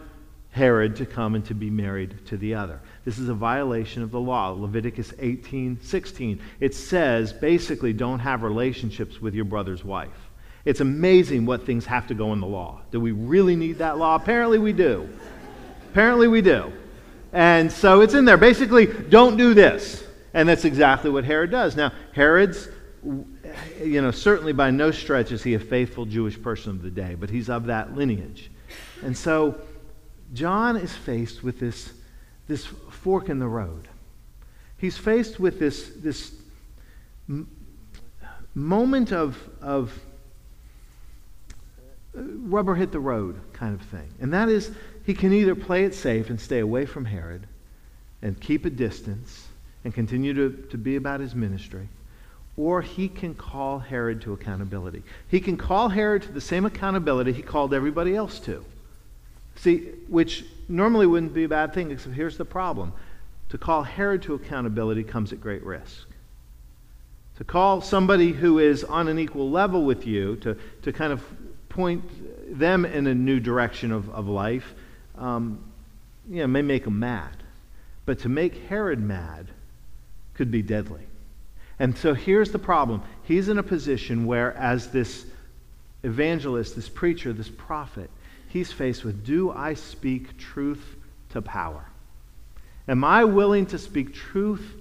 Herod 0.51 0.95
to 0.97 1.05
come 1.05 1.35
and 1.35 1.45
to 1.45 1.53
be 1.53 1.69
married 1.69 2.25
to 2.27 2.37
the 2.37 2.55
other. 2.55 2.81
This 3.03 3.17
is 3.17 3.29
a 3.29 3.33
violation 3.33 4.03
of 4.03 4.11
the 4.11 4.19
law. 4.19 4.49
Leviticus 4.49 5.13
18 5.19 5.79
16. 5.81 6.39
It 6.59 6.75
says 6.75 7.33
basically 7.33 7.93
don't 7.93 8.19
have 8.19 8.43
relationships 8.43 9.19
with 9.19 9.33
your 9.33 9.45
brother's 9.45 9.83
wife. 9.83 10.29
It's 10.65 10.79
amazing 10.79 11.45
what 11.45 11.65
things 11.65 11.85
have 11.85 12.07
to 12.07 12.13
go 12.13 12.33
in 12.33 12.39
the 12.39 12.47
law. 12.47 12.81
Do 12.91 12.99
we 12.99 13.11
really 13.11 13.55
need 13.55 13.79
that 13.79 13.97
law? 13.97 14.15
Apparently 14.15 14.59
we 14.59 14.73
do. 14.73 15.09
Apparently 15.89 16.27
we 16.27 16.41
do. 16.41 16.71
And 17.33 17.71
so 17.71 18.01
it's 18.01 18.13
in 18.13 18.25
there. 18.25 18.37
Basically, 18.37 18.85
don't 18.85 19.37
do 19.37 19.53
this. 19.53 20.03
And 20.33 20.47
that's 20.47 20.65
exactly 20.65 21.09
what 21.09 21.23
Herod 21.23 21.51
does. 21.51 21.75
Now, 21.75 21.91
Herod's, 22.13 22.69
you 23.03 24.01
know, 24.01 24.11
certainly 24.11 24.53
by 24.53 24.71
no 24.71 24.91
stretch 24.91 25.31
is 25.31 25.43
he 25.43 25.55
a 25.55 25.59
faithful 25.59 26.05
Jewish 26.05 26.41
person 26.41 26.71
of 26.71 26.81
the 26.81 26.89
day, 26.89 27.15
but 27.15 27.29
he's 27.29 27.49
of 27.49 27.65
that 27.65 27.95
lineage. 27.95 28.51
And 29.01 29.17
so 29.17 29.59
John 30.33 30.77
is 30.77 30.95
faced 30.95 31.43
with 31.43 31.59
this, 31.59 31.91
this 32.51 32.65
fork 32.65 33.29
in 33.29 33.39
the 33.39 33.47
road. 33.47 33.87
He's 34.77 34.97
faced 34.97 35.39
with 35.39 35.57
this, 35.57 35.89
this 35.95 36.33
m- 37.29 37.49
moment 38.53 39.13
of, 39.13 39.37
of 39.61 39.97
uh, 42.13 42.21
rubber 42.21 42.75
hit 42.75 42.91
the 42.91 42.99
road 42.99 43.39
kind 43.53 43.73
of 43.73 43.81
thing. 43.87 44.13
And 44.19 44.33
that 44.33 44.49
is, 44.49 44.69
he 45.05 45.13
can 45.13 45.31
either 45.31 45.55
play 45.55 45.85
it 45.85 45.95
safe 45.95 46.29
and 46.29 46.41
stay 46.41 46.59
away 46.59 46.85
from 46.85 47.05
Herod 47.05 47.47
and 48.21 48.39
keep 48.39 48.65
a 48.65 48.69
distance 48.69 49.47
and 49.85 49.93
continue 49.93 50.33
to, 50.33 50.67
to 50.71 50.77
be 50.77 50.97
about 50.97 51.21
his 51.21 51.33
ministry, 51.33 51.87
or 52.57 52.81
he 52.81 53.07
can 53.07 53.33
call 53.33 53.79
Herod 53.79 54.21
to 54.23 54.33
accountability. 54.33 55.03
He 55.29 55.39
can 55.39 55.55
call 55.55 55.87
Herod 55.87 56.23
to 56.23 56.31
the 56.33 56.41
same 56.41 56.65
accountability 56.65 57.31
he 57.31 57.41
called 57.41 57.73
everybody 57.73 58.13
else 58.13 58.39
to. 58.41 58.65
See, 59.55 59.77
which 60.07 60.43
normally 60.71 61.05
wouldn't 61.05 61.33
be 61.33 61.43
a 61.43 61.49
bad 61.49 61.73
thing, 61.73 61.91
except 61.91 62.15
here's 62.15 62.37
the 62.37 62.45
problem. 62.45 62.93
To 63.49 63.57
call 63.57 63.83
Herod 63.83 64.21
to 64.23 64.33
accountability 64.33 65.03
comes 65.03 65.33
at 65.33 65.41
great 65.41 65.63
risk. 65.63 66.07
To 67.37 67.43
call 67.43 67.81
somebody 67.81 68.31
who 68.31 68.59
is 68.59 68.83
on 68.83 69.07
an 69.07 69.19
equal 69.19 69.49
level 69.49 69.83
with 69.83 70.07
you, 70.07 70.35
to, 70.37 70.57
to 70.83 70.93
kind 70.93 71.11
of 71.11 71.23
point 71.69 72.03
them 72.57 72.85
in 72.85 73.07
a 73.07 73.15
new 73.15 73.39
direction 73.39 73.91
of, 73.91 74.09
of 74.09 74.27
life, 74.27 74.73
um, 75.17 75.63
you 76.29 76.37
know, 76.37 76.47
may 76.47 76.61
make 76.61 76.85
them 76.85 76.99
mad. 76.99 77.35
But 78.05 78.19
to 78.19 78.29
make 78.29 78.67
Herod 78.67 78.99
mad 78.99 79.47
could 80.33 80.51
be 80.51 80.61
deadly. 80.61 81.01
And 81.79 81.97
so 81.97 82.13
here's 82.13 82.51
the 82.51 82.59
problem. 82.59 83.01
He's 83.23 83.49
in 83.49 83.57
a 83.57 83.63
position 83.63 84.25
where, 84.25 84.55
as 84.55 84.87
this 84.87 85.25
evangelist, 86.03 86.75
this 86.75 86.89
preacher, 86.89 87.33
this 87.33 87.49
prophet, 87.49 88.09
he's 88.51 88.71
faced 88.71 89.03
with 89.03 89.25
do 89.25 89.51
I 89.51 89.73
speak 89.73 90.37
truth 90.37 90.95
to 91.29 91.41
power? 91.41 91.85
Am 92.87 93.03
I 93.03 93.23
willing 93.23 93.65
to 93.67 93.77
speak 93.77 94.13
truth 94.13 94.73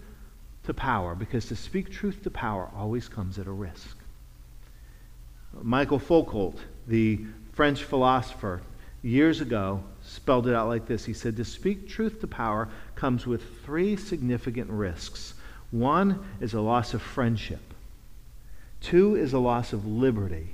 to 0.65 0.75
power? 0.75 1.15
Because 1.15 1.47
to 1.47 1.57
speak 1.57 1.91
truth 1.91 2.23
to 2.25 2.31
power 2.31 2.69
always 2.75 3.09
comes 3.09 3.39
at 3.39 3.47
a 3.47 3.53
risk. 3.53 3.97
Michael 5.63 5.99
Foucault, 5.99 6.55
the 6.87 7.21
French 7.53 7.85
philosopher, 7.85 8.63
years 9.03 9.41
ago 9.41 9.83
spelled 10.03 10.47
it 10.47 10.55
out 10.55 10.69
like 10.69 10.87
this. 10.87 11.05
He 11.05 11.13
said, 11.13 11.37
To 11.37 11.45
speak 11.45 11.89
truth 11.89 12.21
to 12.21 12.27
power 12.27 12.69
comes 12.95 13.27
with 13.27 13.65
three 13.65 13.97
significant 13.97 14.71
risks. 14.71 15.35
One 15.71 16.25
is 16.41 16.55
a 16.55 16.61
loss 16.61 16.95
of 16.95 17.03
friendship, 17.03 17.63
two 18.81 19.15
is 19.15 19.33
a 19.33 19.39
loss 19.39 19.73
of 19.73 19.87
liberty, 19.87 20.49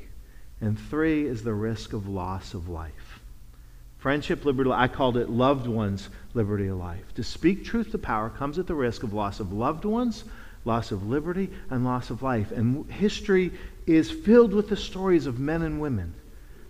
and 0.61 0.79
three 0.79 1.27
is 1.27 1.43
the 1.43 1.55
risk 1.55 1.93
of 1.93 2.09
loss 2.09 2.55
of 2.55 2.69
life. 2.69 3.06
Friendship, 3.99 4.45
liberty, 4.45 4.71
I 4.71 4.89
called 4.89 5.17
it 5.17 5.31
loved 5.31 5.67
ones, 5.67 6.09
liberty 6.35 6.69
of 6.69 6.79
life. 6.79 7.15
To 7.15 7.25
speak 7.25 7.65
truth 7.65 7.91
to 7.93 7.99
power 7.99 8.31
comes 8.31 8.59
at 8.59 8.67
the 8.67 8.75
risk 8.75 9.03
of 9.03 9.13
loss 9.13 9.41
of 9.41 9.53
loved 9.53 9.85
ones, 9.85 10.25
loss 10.65 10.93
of 10.93 11.09
liberty, 11.09 11.51
and 11.71 11.85
loss 11.85 12.11
of 12.11 12.23
life. 12.23 12.53
And 12.53 12.91
history 12.91 13.53
is 13.87 14.11
filled 14.11 14.53
with 14.53 14.69
the 14.69 14.77
stories 14.77 15.27
of 15.27 15.39
men 15.39 15.63
and 15.63 15.81
women 15.81 16.15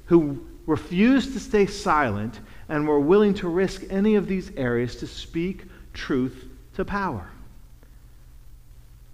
who 0.06 0.46
refused 0.66 1.32
to 1.32 1.40
stay 1.40 1.66
silent 1.66 2.40
and 2.68 2.86
were 2.86 3.00
willing 3.00 3.34
to 3.34 3.48
risk 3.48 3.84
any 3.90 4.16
of 4.16 4.26
these 4.26 4.50
areas 4.56 4.96
to 4.96 5.06
speak 5.06 5.64
truth 5.92 6.44
to 6.74 6.84
power. 6.84 7.30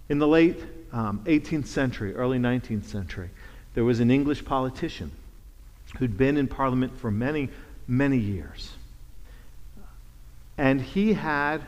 In 0.09 0.19
the 0.19 0.27
late 0.27 0.61
um, 0.91 1.21
18th 1.25 1.67
century, 1.67 2.13
early 2.15 2.37
19th 2.37 2.85
century, 2.85 3.29
there 3.73 3.83
was 3.83 3.99
an 3.99 4.11
English 4.11 4.45
politician 4.45 5.11
who'd 5.97 6.17
been 6.17 6.37
in 6.37 6.47
Parliament 6.47 6.97
for 6.99 7.11
many, 7.11 7.49
many 7.87 8.17
years. 8.17 8.71
And 10.57 10.81
he 10.81 11.13
had 11.13 11.61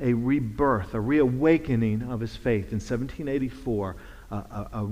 a 0.00 0.14
rebirth, 0.14 0.94
a 0.94 1.00
reawakening 1.00 2.02
of 2.02 2.20
his 2.20 2.34
faith 2.34 2.72
in 2.72 2.80
1784, 2.80 3.96
a, 4.30 4.34
a, 4.34 4.70
a 4.72 4.86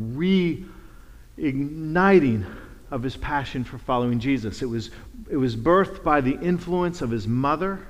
reigniting 1.39 2.45
of 2.91 3.03
his 3.03 3.17
passion 3.17 3.65
for 3.65 3.79
following 3.79 4.19
Jesus. 4.21 4.63
It 4.63 4.67
was, 4.67 4.91
it 5.31 5.37
was 5.37 5.57
birthed 5.57 6.03
by 6.03 6.21
the 6.21 6.39
influence 6.41 7.01
of 7.01 7.11
his 7.11 7.27
mother, 7.27 7.87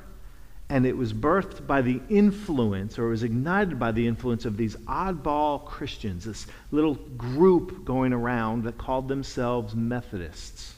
and 0.69 0.87
it 0.87 0.97
was 0.97 1.13
birthed 1.13 1.67
by 1.67 1.83
the 1.83 2.01
influence, 2.09 2.99
or 2.99 3.07
it 3.07 3.11
was 3.11 3.23
ignited 3.23 3.79
by 3.79 3.91
the 3.93 4.07
influence 4.07 4.45
of 4.45 4.57
these 4.57 4.77
oddball 4.77 5.65
Christians, 5.65 6.25
this 6.25 6.47
little 6.71 6.95
group 6.95 7.85
going 7.85 8.13
around 8.13 8.65
that 8.65 8.77
called 8.77 9.09
themselves 9.09 9.75
Methodists. 9.75 10.75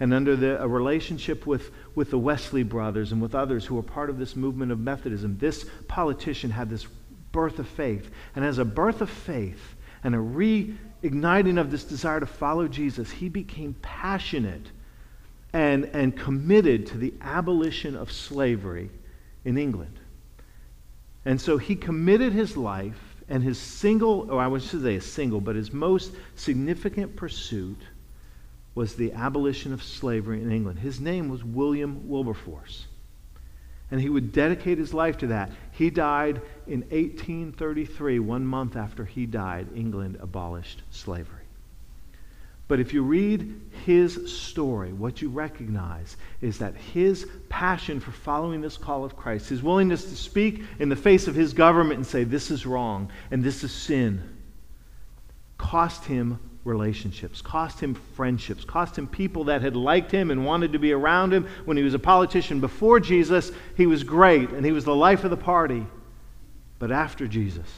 And 0.00 0.14
under 0.14 0.36
the, 0.36 0.62
a 0.62 0.68
relationship 0.68 1.46
with, 1.46 1.70
with 1.94 2.10
the 2.10 2.18
Wesley 2.18 2.62
brothers 2.62 3.12
and 3.12 3.20
with 3.20 3.34
others 3.34 3.64
who 3.64 3.74
were 3.74 3.82
part 3.82 4.10
of 4.10 4.18
this 4.18 4.36
movement 4.36 4.70
of 4.70 4.78
Methodism, 4.78 5.38
this 5.38 5.66
politician 5.88 6.50
had 6.50 6.70
this 6.70 6.86
birth 7.32 7.58
of 7.58 7.68
faith. 7.68 8.10
And 8.36 8.44
as 8.44 8.58
a 8.58 8.64
birth 8.64 9.00
of 9.00 9.10
faith 9.10 9.76
and 10.04 10.14
a 10.14 10.20
re 10.20 10.74
igniting 11.02 11.58
of 11.58 11.70
this 11.70 11.84
desire 11.84 12.20
to 12.20 12.26
follow 12.26 12.68
Jesus, 12.68 13.10
he 13.10 13.28
became 13.28 13.74
passionate 13.82 14.66
and, 15.52 15.84
and 15.86 16.16
committed 16.16 16.86
to 16.88 16.98
the 16.98 17.14
abolition 17.20 17.96
of 17.96 18.12
slavery 18.12 18.90
in 19.44 19.58
England. 19.58 19.98
And 21.24 21.40
so 21.40 21.58
he 21.58 21.76
committed 21.76 22.32
his 22.32 22.56
life 22.56 23.16
and 23.28 23.42
his 23.42 23.58
single, 23.58 24.30
or 24.30 24.40
I 24.40 24.46
would 24.46 24.62
say 24.62 24.96
a 24.96 25.00
single, 25.00 25.40
but 25.40 25.56
his 25.56 25.72
most 25.72 26.12
significant 26.36 27.16
pursuit 27.16 27.78
was 28.78 28.94
the 28.94 29.12
abolition 29.12 29.72
of 29.72 29.82
slavery 29.82 30.40
in 30.40 30.52
England. 30.52 30.78
His 30.78 31.00
name 31.00 31.28
was 31.28 31.42
William 31.42 32.08
Wilberforce. 32.08 32.86
And 33.90 34.00
he 34.00 34.08
would 34.08 34.30
dedicate 34.30 34.78
his 34.78 34.94
life 34.94 35.18
to 35.18 35.26
that. 35.26 35.50
He 35.72 35.90
died 35.90 36.40
in 36.68 36.82
1833, 36.82 38.20
one 38.20 38.46
month 38.46 38.76
after 38.76 39.04
he 39.04 39.26
died, 39.26 39.66
England 39.74 40.18
abolished 40.20 40.82
slavery. 40.92 41.42
But 42.68 42.78
if 42.78 42.92
you 42.92 43.02
read 43.02 43.60
his 43.84 44.32
story, 44.32 44.92
what 44.92 45.20
you 45.20 45.28
recognize 45.28 46.16
is 46.40 46.58
that 46.58 46.76
his 46.76 47.26
passion 47.48 47.98
for 47.98 48.12
following 48.12 48.60
this 48.60 48.76
call 48.76 49.04
of 49.04 49.16
Christ, 49.16 49.48
his 49.48 49.60
willingness 49.60 50.04
to 50.04 50.14
speak 50.14 50.62
in 50.78 50.88
the 50.88 50.94
face 50.94 51.26
of 51.26 51.34
his 51.34 51.52
government 51.52 51.96
and 51.96 52.06
say, 52.06 52.22
this 52.22 52.48
is 52.48 52.64
wrong 52.64 53.10
and 53.32 53.42
this 53.42 53.64
is 53.64 53.72
sin, 53.72 54.22
cost 55.56 56.04
him 56.04 56.38
relationships, 56.64 57.40
cost 57.40 57.80
him 57.80 57.94
friendships, 57.94 58.64
cost 58.64 58.96
him 58.96 59.06
people 59.06 59.44
that 59.44 59.62
had 59.62 59.76
liked 59.76 60.10
him 60.10 60.30
and 60.30 60.44
wanted 60.44 60.72
to 60.72 60.78
be 60.78 60.92
around 60.92 61.32
him. 61.32 61.48
When 61.64 61.76
he 61.76 61.82
was 61.82 61.94
a 61.94 61.98
politician 61.98 62.60
before 62.60 63.00
Jesus, 63.00 63.50
he 63.76 63.86
was 63.86 64.04
great 64.04 64.50
and 64.50 64.64
he 64.64 64.72
was 64.72 64.84
the 64.84 64.94
life 64.94 65.24
of 65.24 65.30
the 65.30 65.36
party. 65.36 65.86
But 66.78 66.92
after 66.92 67.26
Jesus, 67.26 67.68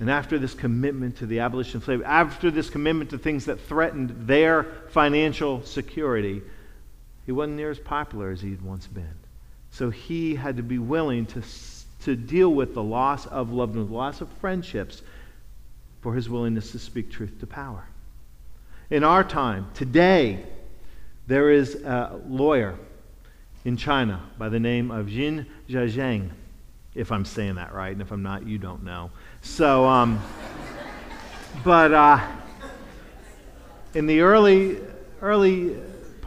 and 0.00 0.10
after 0.10 0.38
this 0.38 0.54
commitment 0.54 1.18
to 1.18 1.26
the 1.26 1.40
abolition 1.40 1.76
of 1.76 1.84
slavery, 1.84 2.04
after 2.06 2.50
this 2.50 2.70
commitment 2.70 3.10
to 3.10 3.18
things 3.18 3.44
that 3.44 3.60
threatened 3.60 4.26
their 4.26 4.64
financial 4.88 5.62
security, 5.64 6.42
he 7.26 7.32
wasn't 7.32 7.56
near 7.56 7.70
as 7.70 7.78
popular 7.78 8.30
as 8.30 8.40
he 8.40 8.50
had 8.50 8.62
once 8.62 8.86
been. 8.86 9.14
So 9.70 9.90
he 9.90 10.34
had 10.34 10.56
to 10.56 10.62
be 10.62 10.78
willing 10.78 11.26
to, 11.26 11.42
to 12.04 12.16
deal 12.16 12.52
with 12.52 12.74
the 12.74 12.82
loss 12.82 13.26
of 13.26 13.52
loved 13.52 13.76
ones, 13.76 13.88
the 13.88 13.94
loss 13.94 14.20
of 14.20 14.28
friendships, 14.40 15.02
for 16.02 16.14
his 16.14 16.28
willingness 16.28 16.72
to 16.72 16.78
speak 16.78 17.10
truth 17.10 17.38
to 17.40 17.46
power. 17.46 17.86
In 18.90 19.04
our 19.04 19.24
time, 19.24 19.68
today, 19.72 20.44
there 21.26 21.50
is 21.50 21.76
a 21.76 22.20
lawyer 22.28 22.74
in 23.64 23.76
China 23.76 24.20
by 24.36 24.48
the 24.48 24.60
name 24.60 24.90
of 24.90 25.08
Jin 25.08 25.46
Zhazheng, 25.70 26.30
if 26.94 27.10
I'm 27.10 27.24
saying 27.24 27.54
that 27.54 27.72
right, 27.72 27.92
and 27.92 28.02
if 28.02 28.10
I'm 28.10 28.22
not, 28.22 28.46
you 28.46 28.58
don't 28.58 28.82
know. 28.82 29.10
So, 29.40 29.86
um, 29.86 30.20
but 31.64 31.92
uh, 31.92 32.20
in 33.94 34.06
the 34.06 34.20
early, 34.20 34.78
early 35.22 35.76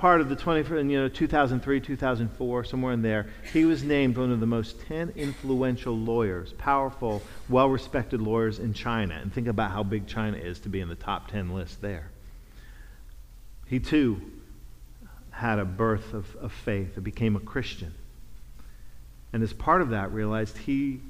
part 0.05 0.21
of 0.21 0.29
the 0.29 0.35
20th, 0.35 0.69
you 0.87 0.99
know, 0.99 1.07
2003, 1.07 1.81
2004, 1.81 2.63
somewhere 2.63 2.93
in 2.93 3.01
there, 3.01 3.25
he 3.51 3.65
was 3.65 3.81
named 3.81 4.15
one 4.15 4.31
of 4.31 4.39
the 4.39 4.45
most 4.45 4.79
10 4.81 5.13
influential 5.15 5.97
lawyers, 5.97 6.53
powerful, 6.59 7.23
well 7.49 7.67
respected 7.69 8.21
lawyers 8.21 8.59
in 8.59 8.71
China. 8.71 9.17
And 9.19 9.33
think 9.33 9.47
about 9.47 9.71
how 9.71 9.81
big 9.81 10.05
China 10.05 10.37
is 10.37 10.59
to 10.59 10.69
be 10.69 10.79
in 10.79 10.89
the 10.89 10.95
top 10.95 11.31
10 11.31 11.55
list 11.55 11.81
there. 11.81 12.11
He 13.65 13.79
too 13.79 14.21
had 15.31 15.57
a 15.57 15.65
birth 15.65 16.13
of, 16.13 16.35
of 16.35 16.51
faith 16.51 16.97
and 16.97 17.03
became 17.03 17.35
a 17.35 17.39
Christian. 17.39 17.91
And 19.33 19.41
as 19.41 19.53
part 19.53 19.81
of 19.81 19.89
that, 19.89 20.11
realized 20.11 20.55
he 20.55 21.01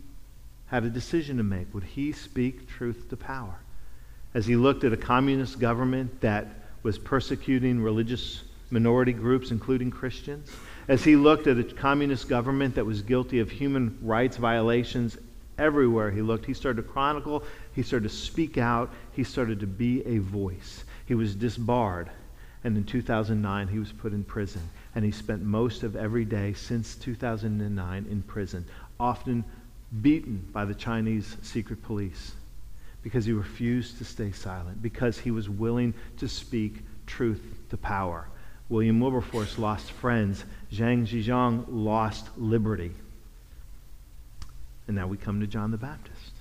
had 0.68 0.86
a 0.86 0.90
decision 0.90 1.36
to 1.36 1.44
make. 1.44 1.74
Would 1.74 1.84
he 1.84 2.14
speak 2.14 2.70
truth 2.70 3.10
to 3.10 3.18
power? 3.18 3.60
As 4.34 4.46
he 4.46 4.56
looked 4.56 4.86
at 4.86 4.94
a 4.94 4.98
communist 4.98 5.60
government 5.60 6.22
that 6.22 6.48
was 6.82 6.98
persecuting 6.98 7.82
religious 7.82 8.42
minority 8.70 9.14
groups, 9.14 9.52
including 9.52 9.92
Christians, 9.92 10.52
as 10.88 11.04
he 11.04 11.16
looked 11.16 11.48
at 11.48 11.58
a 11.58 11.64
communist 11.64 12.28
government 12.30 12.76
that 12.76 12.86
was 12.86 13.02
guilty 13.02 13.40
of 13.40 13.50
human 13.50 13.98
rights 14.02 14.38
violations 14.38 15.18
everywhere 15.58 16.12
he 16.12 16.22
looked, 16.22 16.46
he 16.46 16.54
started 16.54 16.82
to 16.82 16.88
chronicle, 16.88 17.44
he 17.74 17.84
started 17.84 18.10
to 18.10 18.16
speak 18.16 18.58
out, 18.58 18.92
he 19.12 19.24
started 19.24 19.60
to 19.60 19.68
be 19.68 20.06
a 20.06 20.20
voice. 20.20 20.84
He 21.06 21.16
was 21.16 21.36
disbarred, 21.36 22.10
and 22.64 22.76
in 22.78 22.84
2009 22.84 23.68
he 23.68 23.80
was 23.80 23.92
put 23.92 24.14
in 24.14 24.24
prison. 24.24 24.62
And 24.96 25.06
he 25.06 25.12
spent 25.12 25.42
most 25.44 25.84
of 25.84 25.96
every 25.96 26.26
day 26.26 26.54
since 26.54 26.96
2009 26.96 28.06
in 28.10 28.22
prison, 28.24 28.66
often 29.00 29.44
beaten 30.02 30.48
by 30.52 30.66
the 30.66 30.76
Chinese 30.76 31.38
secret 31.42 31.82
police 31.84 32.34
because 33.02 33.24
he 33.24 33.34
refused 33.34 34.00
to 34.00 34.04
stay 34.04 34.32
silent, 34.32 34.82
because 34.82 35.20
he 35.20 35.30
was 35.30 35.48
willing 35.48 35.94
to 36.18 36.28
speak 36.28 36.80
truth 37.06 37.40
to 37.70 37.78
power. 37.78 38.28
William 38.70 39.00
Wilberforce 39.00 39.60
lost 39.60 39.92
friends. 39.92 40.44
Zhang 40.72 41.08
Zhijiang 41.08 41.66
lost 41.70 42.28
liberty. 42.38 42.92
And 44.88 44.96
now 44.96 45.08
we 45.08 45.18
come 45.18 45.40
to 45.42 45.48
John 45.48 45.72
the 45.72 45.78
Baptist. 45.78 46.32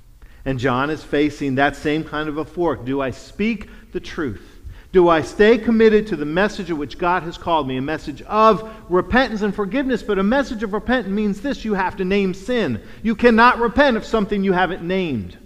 And 0.45 0.59
John 0.59 0.91
is 0.91 1.03
facing 1.03 1.55
that 1.55 1.77
same 1.77 2.05
kind 2.05 2.29
of 2.29 2.39
a 2.39 2.45
fork. 2.45 2.85
Do 2.85 3.01
I 3.01 3.11
speak 3.11 3.69
the 3.93 4.01
truth? 4.01 4.51
Do 4.93 5.09
I 5.09 5.23
stay 5.23 5.59
committed 5.59 6.07
to 6.09 6.17
the 6.17 6.25
message 6.25 6.71
of 6.71 6.79
which 6.79 6.99
God 6.99 7.25
has 7.25 7.37
called 7.37 7.67
me? 7.67 7.79
A 7.79 7.83
message 7.83 8.23
of 8.23 8.71
repentance 8.89 9.43
and 9.43 9.55
forgiveness. 9.55 10.03
But 10.03 10.19
a 10.19 10.23
message 10.23 10.63
of 10.63 10.73
repentance 10.73 11.13
means 11.13 11.41
this 11.41 11.65
you 11.65 11.75
have 11.75 11.97
to 11.97 12.05
name 12.05 12.33
sin. 12.33 12.81
You 13.03 13.17
cannot 13.17 13.59
repent 13.59 13.97
of 13.97 14.05
something 14.05 14.45
you 14.45 14.53
haven't 14.53 14.83
named. 14.83 15.37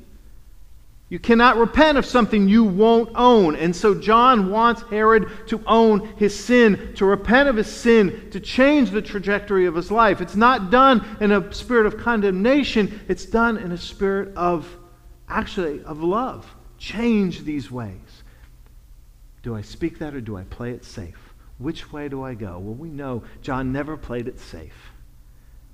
You 1.10 1.18
cannot 1.18 1.56
repent 1.56 1.96
of 1.96 2.04
something 2.04 2.48
you 2.48 2.64
won't 2.64 3.10
own. 3.14 3.56
And 3.56 3.74
so 3.74 3.94
John 3.94 4.50
wants 4.50 4.82
Herod 4.82 5.30
to 5.48 5.62
own 5.66 6.06
his 6.16 6.38
sin, 6.38 6.92
to 6.96 7.06
repent 7.06 7.48
of 7.48 7.56
his 7.56 7.66
sin, 7.66 8.28
to 8.32 8.40
change 8.40 8.90
the 8.90 9.00
trajectory 9.00 9.64
of 9.64 9.74
his 9.74 9.90
life. 9.90 10.20
It's 10.20 10.36
not 10.36 10.70
done 10.70 11.06
in 11.20 11.32
a 11.32 11.52
spirit 11.54 11.86
of 11.86 11.96
condemnation, 11.96 13.00
it's 13.08 13.24
done 13.24 13.56
in 13.56 13.72
a 13.72 13.78
spirit 13.78 14.36
of, 14.36 14.68
actually, 15.28 15.82
of 15.84 16.02
love. 16.02 16.46
Change 16.76 17.42
these 17.42 17.70
ways. 17.70 18.22
Do 19.42 19.56
I 19.56 19.62
speak 19.62 19.98
that 20.00 20.14
or 20.14 20.20
do 20.20 20.36
I 20.36 20.42
play 20.44 20.72
it 20.72 20.84
safe? 20.84 21.32
Which 21.56 21.90
way 21.90 22.08
do 22.08 22.22
I 22.22 22.34
go? 22.34 22.58
Well, 22.58 22.74
we 22.74 22.90
know 22.90 23.24
John 23.40 23.72
never 23.72 23.96
played 23.96 24.28
it 24.28 24.38
safe. 24.38 24.92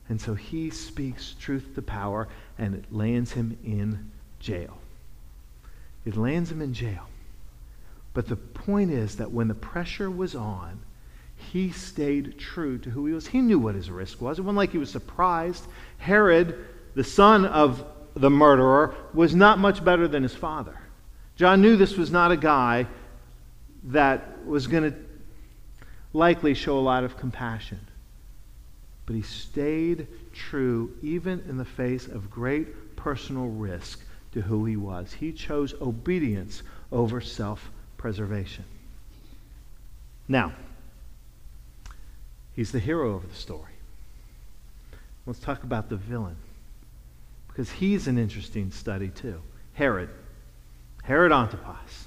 And 0.08 0.20
so 0.20 0.34
he 0.34 0.70
speaks 0.70 1.34
truth 1.40 1.74
to 1.74 1.82
power, 1.82 2.28
and 2.56 2.74
it 2.74 2.92
lands 2.92 3.32
him 3.32 3.58
in 3.64 4.12
jail. 4.38 4.78
It 6.04 6.16
lands 6.16 6.50
him 6.50 6.60
in 6.60 6.74
jail. 6.74 7.08
But 8.12 8.28
the 8.28 8.36
point 8.36 8.90
is 8.90 9.16
that 9.16 9.32
when 9.32 9.48
the 9.48 9.54
pressure 9.54 10.10
was 10.10 10.34
on, 10.34 10.80
he 11.36 11.70
stayed 11.70 12.38
true 12.38 12.78
to 12.78 12.90
who 12.90 13.06
he 13.06 13.12
was. 13.12 13.26
He 13.26 13.40
knew 13.40 13.58
what 13.58 13.74
his 13.74 13.90
risk 13.90 14.20
was. 14.20 14.38
It 14.38 14.42
wasn't 14.42 14.58
like 14.58 14.72
he 14.72 14.78
was 14.78 14.90
surprised. 14.90 15.66
Herod, 15.98 16.64
the 16.94 17.04
son 17.04 17.44
of 17.44 17.84
the 18.14 18.30
murderer, 18.30 18.94
was 19.12 19.34
not 19.34 19.58
much 19.58 19.84
better 19.84 20.06
than 20.06 20.22
his 20.22 20.34
father. 20.34 20.78
John 21.36 21.60
knew 21.60 21.76
this 21.76 21.96
was 21.96 22.10
not 22.10 22.30
a 22.30 22.36
guy 22.36 22.86
that 23.84 24.46
was 24.46 24.66
going 24.68 24.92
to 24.92 24.98
likely 26.12 26.54
show 26.54 26.78
a 26.78 26.80
lot 26.80 27.02
of 27.02 27.16
compassion. 27.16 27.80
But 29.06 29.16
he 29.16 29.22
stayed 29.22 30.06
true 30.32 30.92
even 31.02 31.42
in 31.48 31.56
the 31.56 31.64
face 31.64 32.06
of 32.06 32.30
great 32.30 32.96
personal 32.96 33.48
risk 33.48 34.00
to 34.34 34.42
who 34.42 34.64
he 34.64 34.76
was. 34.76 35.12
He 35.14 35.32
chose 35.32 35.74
obedience 35.80 36.62
over 36.92 37.20
self 37.20 37.70
preservation. 37.96 38.64
Now, 40.28 40.52
he's 42.54 42.72
the 42.72 42.78
hero 42.78 43.14
of 43.14 43.28
the 43.28 43.34
story. 43.34 43.72
Let's 45.26 45.38
talk 45.38 45.62
about 45.62 45.88
the 45.88 45.96
villain. 45.96 46.36
Because 47.48 47.70
he's 47.70 48.08
an 48.08 48.18
interesting 48.18 48.70
study, 48.70 49.08
too. 49.08 49.40
Herod. 49.74 50.10
Herod 51.04 51.32
Antipas. 51.32 52.06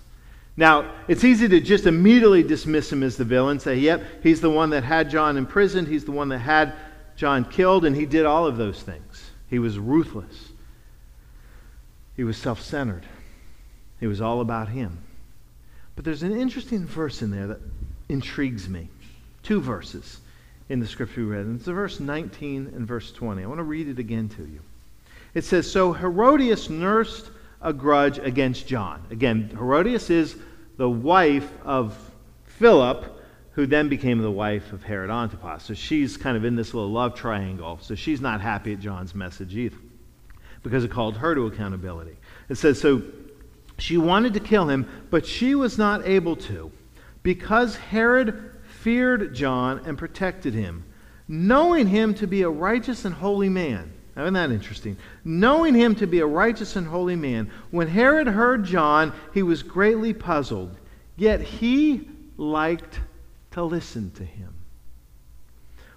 Now, 0.58 0.92
it's 1.08 1.24
easy 1.24 1.48
to 1.48 1.62
just 1.62 1.86
immediately 1.86 2.44
dismiss 2.44 2.92
him 2.92 3.04
as 3.04 3.16
the 3.16 3.24
villain, 3.24 3.60
say, 3.60 3.78
yep, 3.78 4.04
he's 4.24 4.42
the 4.42 4.50
one 4.50 4.72
that 4.72 4.84
had 4.84 5.10
John 5.10 5.38
imprisoned, 5.38 5.88
he's 5.88 6.04
the 6.04 6.12
one 6.12 6.30
that 6.30 6.40
had 6.40 6.74
John 7.16 7.46
killed, 7.46 7.86
and 7.86 7.96
he 7.96 8.06
did 8.06 8.26
all 8.26 8.46
of 8.46 8.58
those 8.58 8.82
things. 8.82 9.32
He 9.50 9.60
was 9.60 9.80
ruthless. 9.80 10.47
He 12.18 12.24
was 12.24 12.36
self 12.36 12.60
centered. 12.60 13.06
It 14.02 14.08
was 14.08 14.22
all 14.22 14.42
about 14.42 14.70
him. 14.70 14.98
But 15.96 16.04
there's 16.04 16.24
an 16.24 16.36
interesting 16.36 16.86
verse 16.86 17.22
in 17.22 17.32
there 17.32 17.48
that 17.48 17.62
intrigues 18.10 18.68
me. 18.68 18.90
Two 19.44 19.62
verses 19.62 20.20
in 20.68 20.80
the 20.80 20.88
scripture 20.88 21.22
we 21.22 21.28
read. 21.28 21.46
And 21.46 21.58
it's 21.58 21.66
verse 21.66 22.00
19 22.00 22.74
and 22.76 22.88
verse 22.88 23.12
20. 23.12 23.44
I 23.44 23.48
want 23.48 23.60
to 23.60 23.64
read 23.64 23.88
it 23.88 24.00
again 24.00 24.30
to 24.30 24.42
you. 24.44 24.60
It 25.34 25.44
says 25.44 25.72
So 25.72 25.94
Herodias 25.94 26.70
nursed 26.70 27.30
a 27.62 27.72
grudge 27.72 28.18
against 28.18 28.68
John. 28.68 29.04
Again, 29.12 29.50
Herodias 29.52 30.10
is 30.10 30.36
the 30.78 30.90
wife 30.90 31.52
of 31.64 31.98
Philip, 32.46 33.16
who 33.52 33.68
then 33.68 33.90
became 33.90 34.20
the 34.20 34.32
wife 34.32 34.74
of 34.74 34.84
Herod 34.84 35.10
Antipas. 35.12 35.64
So 35.64 35.76
she's 35.76 36.18
kind 36.18 36.36
of 36.36 36.46
in 36.46 36.56
this 36.56 36.74
little 36.74 36.92
love 36.92 37.16
triangle. 37.16 37.78
So 37.82 37.94
she's 37.94 38.22
not 38.22 38.42
happy 38.42 38.74
at 38.74 38.80
John's 38.80 39.14
message 39.14 39.56
either 39.56 39.78
because 40.68 40.84
it 40.84 40.92
called 40.92 41.18
her 41.18 41.34
to 41.34 41.48
accountability. 41.48 42.18
It 42.50 42.56
says, 42.56 42.80
so 42.80 43.02
she 43.78 43.98
wanted 43.98 44.34
to 44.34 44.40
kill 44.40 44.68
him, 44.70 44.88
but 45.10 45.26
she 45.26 45.56
was 45.56 45.78
not 45.78 46.06
able 46.06 46.36
to 46.36 46.72
because 47.24 47.76
Herod 47.76 48.52
feared 48.82 49.34
John 49.34 49.82
and 49.86 49.98
protected 49.98 50.54
him, 50.54 50.84
knowing 51.28 51.88
him 51.88 52.14
to 52.16 52.28
be 52.28 52.42
a 52.42 52.50
righteous 52.50 53.06
and 53.06 53.16
holy 53.16 53.50
man. 53.50 53.92
Now, 54.16 54.24
isn't 54.24 54.34
that 54.34 54.52
interesting? 54.52 54.98
Knowing 55.24 55.76
him 55.76 55.94
to 55.96 56.08
be 56.08 56.20
a 56.20 56.26
righteous 56.26 56.76
and 56.76 56.88
holy 56.88 57.16
man, 57.16 57.52
when 57.70 57.88
Herod 57.88 58.28
heard 58.28 58.64
John, 58.66 59.14
he 59.34 59.44
was 59.44 59.62
greatly 59.62 60.14
puzzled, 60.14 60.76
yet 61.16 61.42
he 61.42 62.10
liked 62.36 63.00
to 63.52 63.64
listen 63.64 64.12
to 64.12 64.24
him. 64.24 64.54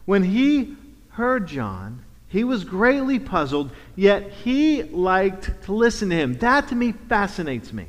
When 0.05 0.23
he 0.23 0.77
heard 1.11 1.47
John, 1.47 2.05
he 2.31 2.45
was 2.45 2.63
greatly 2.63 3.19
puzzled, 3.19 3.73
yet 3.97 4.31
he 4.31 4.85
liked 4.85 5.65
to 5.65 5.73
listen 5.73 6.11
to 6.11 6.17
him. 6.17 6.35
That 6.39 6.69
to 6.69 6.77
me 6.77 6.93
fascinates 6.93 7.73
me. 7.73 7.87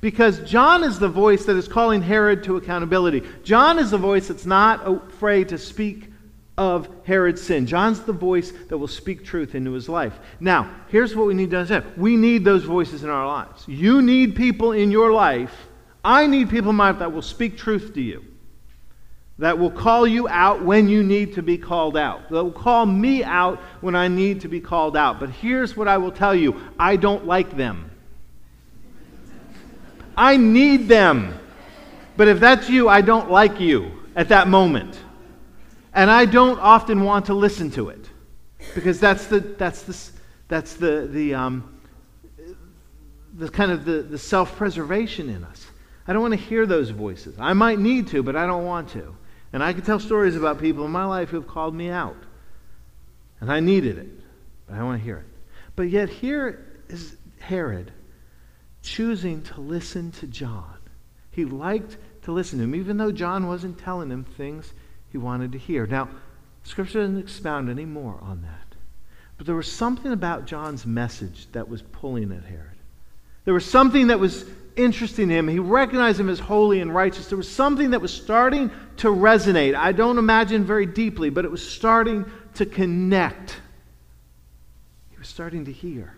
Because 0.00 0.38
John 0.48 0.84
is 0.84 1.00
the 1.00 1.08
voice 1.08 1.44
that 1.46 1.56
is 1.56 1.66
calling 1.66 2.00
Herod 2.00 2.44
to 2.44 2.56
accountability. 2.56 3.24
John 3.42 3.80
is 3.80 3.90
the 3.90 3.98
voice 3.98 4.28
that's 4.28 4.46
not 4.46 4.86
afraid 4.86 5.48
to 5.48 5.58
speak 5.58 6.12
of 6.56 6.88
Herod's 7.04 7.42
sin. 7.42 7.66
John's 7.66 8.00
the 8.02 8.12
voice 8.12 8.52
that 8.68 8.78
will 8.78 8.86
speak 8.86 9.24
truth 9.24 9.56
into 9.56 9.72
his 9.72 9.88
life. 9.88 10.16
Now, 10.38 10.72
here's 10.86 11.16
what 11.16 11.26
we 11.26 11.34
need 11.34 11.50
to 11.50 11.58
understand 11.58 11.96
we 11.96 12.16
need 12.16 12.44
those 12.44 12.62
voices 12.62 13.02
in 13.02 13.10
our 13.10 13.26
lives. 13.26 13.66
You 13.66 14.00
need 14.00 14.36
people 14.36 14.70
in 14.70 14.92
your 14.92 15.12
life. 15.12 15.68
I 16.04 16.28
need 16.28 16.50
people 16.50 16.70
in 16.70 16.76
my 16.76 16.90
life 16.90 17.00
that 17.00 17.12
will 17.12 17.22
speak 17.22 17.56
truth 17.56 17.94
to 17.94 18.00
you, 18.00 18.24
that 19.38 19.58
will 19.58 19.70
call 19.70 20.06
you 20.06 20.28
out 20.28 20.62
when 20.62 20.88
you 20.88 21.02
need 21.02 21.34
to 21.34 21.42
be 21.42 21.58
called 21.58 21.96
out, 21.96 22.28
that 22.28 22.44
will 22.44 22.52
call 22.52 22.86
me 22.86 23.24
out 23.24 23.58
when 23.80 23.96
I 23.96 24.08
need 24.08 24.40
to 24.42 24.48
be 24.48 24.60
called 24.60 24.96
out. 24.96 25.18
But 25.18 25.30
here's 25.30 25.76
what 25.76 25.88
I 25.88 25.96
will 25.96 26.12
tell 26.12 26.34
you 26.34 26.60
I 26.78 26.96
don't 26.96 27.26
like 27.26 27.56
them. 27.56 27.90
I 30.16 30.36
need 30.36 30.88
them. 30.88 31.38
But 32.16 32.28
if 32.28 32.40
that's 32.40 32.68
you, 32.68 32.88
I 32.88 33.00
don't 33.00 33.30
like 33.30 33.58
you 33.58 33.90
at 34.14 34.28
that 34.28 34.48
moment. 34.48 34.98
And 35.94 36.10
I 36.10 36.26
don't 36.26 36.58
often 36.58 37.04
want 37.04 37.26
to 37.26 37.34
listen 37.34 37.70
to 37.72 37.88
it 37.88 38.08
because 38.74 39.00
that's 39.00 39.26
the, 39.26 39.40
that's 39.40 39.82
the, 39.82 40.12
that's 40.48 40.74
the, 40.74 41.08
the, 41.10 41.34
um, 41.34 41.80
the 43.34 43.48
kind 43.48 43.72
of 43.72 43.84
the, 43.84 44.02
the 44.02 44.18
self 44.18 44.56
preservation 44.56 45.28
in 45.28 45.44
us. 45.44 45.66
I 46.06 46.12
don't 46.12 46.22
want 46.22 46.34
to 46.34 46.40
hear 46.40 46.66
those 46.66 46.90
voices. 46.90 47.36
I 47.38 47.52
might 47.52 47.78
need 47.78 48.08
to, 48.08 48.22
but 48.22 48.36
I 48.36 48.46
don't 48.46 48.64
want 48.64 48.90
to. 48.90 49.16
And 49.52 49.62
I 49.62 49.72
can 49.72 49.82
tell 49.82 50.00
stories 50.00 50.36
about 50.36 50.58
people 50.58 50.84
in 50.84 50.90
my 50.90 51.04
life 51.04 51.30
who 51.30 51.36
have 51.36 51.48
called 51.48 51.74
me 51.74 51.90
out. 51.90 52.16
And 53.40 53.50
I 53.52 53.60
needed 53.60 53.98
it, 53.98 54.08
but 54.66 54.76
I 54.76 54.82
want 54.82 55.00
to 55.00 55.04
hear 55.04 55.18
it. 55.18 55.26
But 55.76 55.90
yet, 55.90 56.08
here 56.08 56.64
is 56.88 57.16
Herod 57.40 57.92
choosing 58.82 59.42
to 59.42 59.60
listen 59.60 60.12
to 60.12 60.26
John. 60.26 60.76
He 61.30 61.44
liked 61.44 61.96
to 62.22 62.32
listen 62.32 62.58
to 62.58 62.64
him, 62.64 62.74
even 62.74 62.96
though 62.96 63.12
John 63.12 63.46
wasn't 63.46 63.78
telling 63.78 64.10
him 64.10 64.24
things 64.24 64.72
he 65.10 65.18
wanted 65.18 65.52
to 65.52 65.58
hear. 65.58 65.86
Now, 65.86 66.08
Scripture 66.64 67.00
doesn't 67.00 67.18
expound 67.18 67.68
any 67.68 67.84
more 67.84 68.18
on 68.22 68.42
that. 68.42 68.76
But 69.36 69.46
there 69.46 69.56
was 69.56 69.70
something 69.70 70.12
about 70.12 70.46
John's 70.46 70.86
message 70.86 71.48
that 71.52 71.68
was 71.68 71.82
pulling 71.82 72.30
at 72.32 72.44
Herod. 72.44 72.76
There 73.44 73.54
was 73.54 73.64
something 73.64 74.06
that 74.06 74.20
was 74.20 74.44
interesting 74.76 75.28
to 75.28 75.34
him. 75.34 75.48
He 75.48 75.58
recognized 75.58 76.18
him 76.18 76.28
as 76.28 76.38
holy 76.38 76.80
and 76.80 76.94
righteous. 76.94 77.28
There 77.28 77.38
was 77.38 77.50
something 77.50 77.90
that 77.90 78.00
was 78.00 78.12
starting 78.12 78.70
to 78.98 79.08
resonate. 79.08 79.74
I 79.74 79.92
don't 79.92 80.18
imagine 80.18 80.64
very 80.64 80.86
deeply, 80.86 81.30
but 81.30 81.44
it 81.44 81.50
was 81.50 81.66
starting 81.66 82.24
to 82.54 82.66
connect. 82.66 83.60
He 85.10 85.18
was 85.18 85.28
starting 85.28 85.64
to 85.66 85.72
hear. 85.72 86.14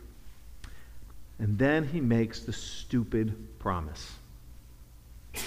And 1.39 1.59
then 1.59 1.87
he 1.87 2.01
makes 2.01 2.41
the 2.41 2.53
stupid 2.53 3.59
promise. 3.59 4.13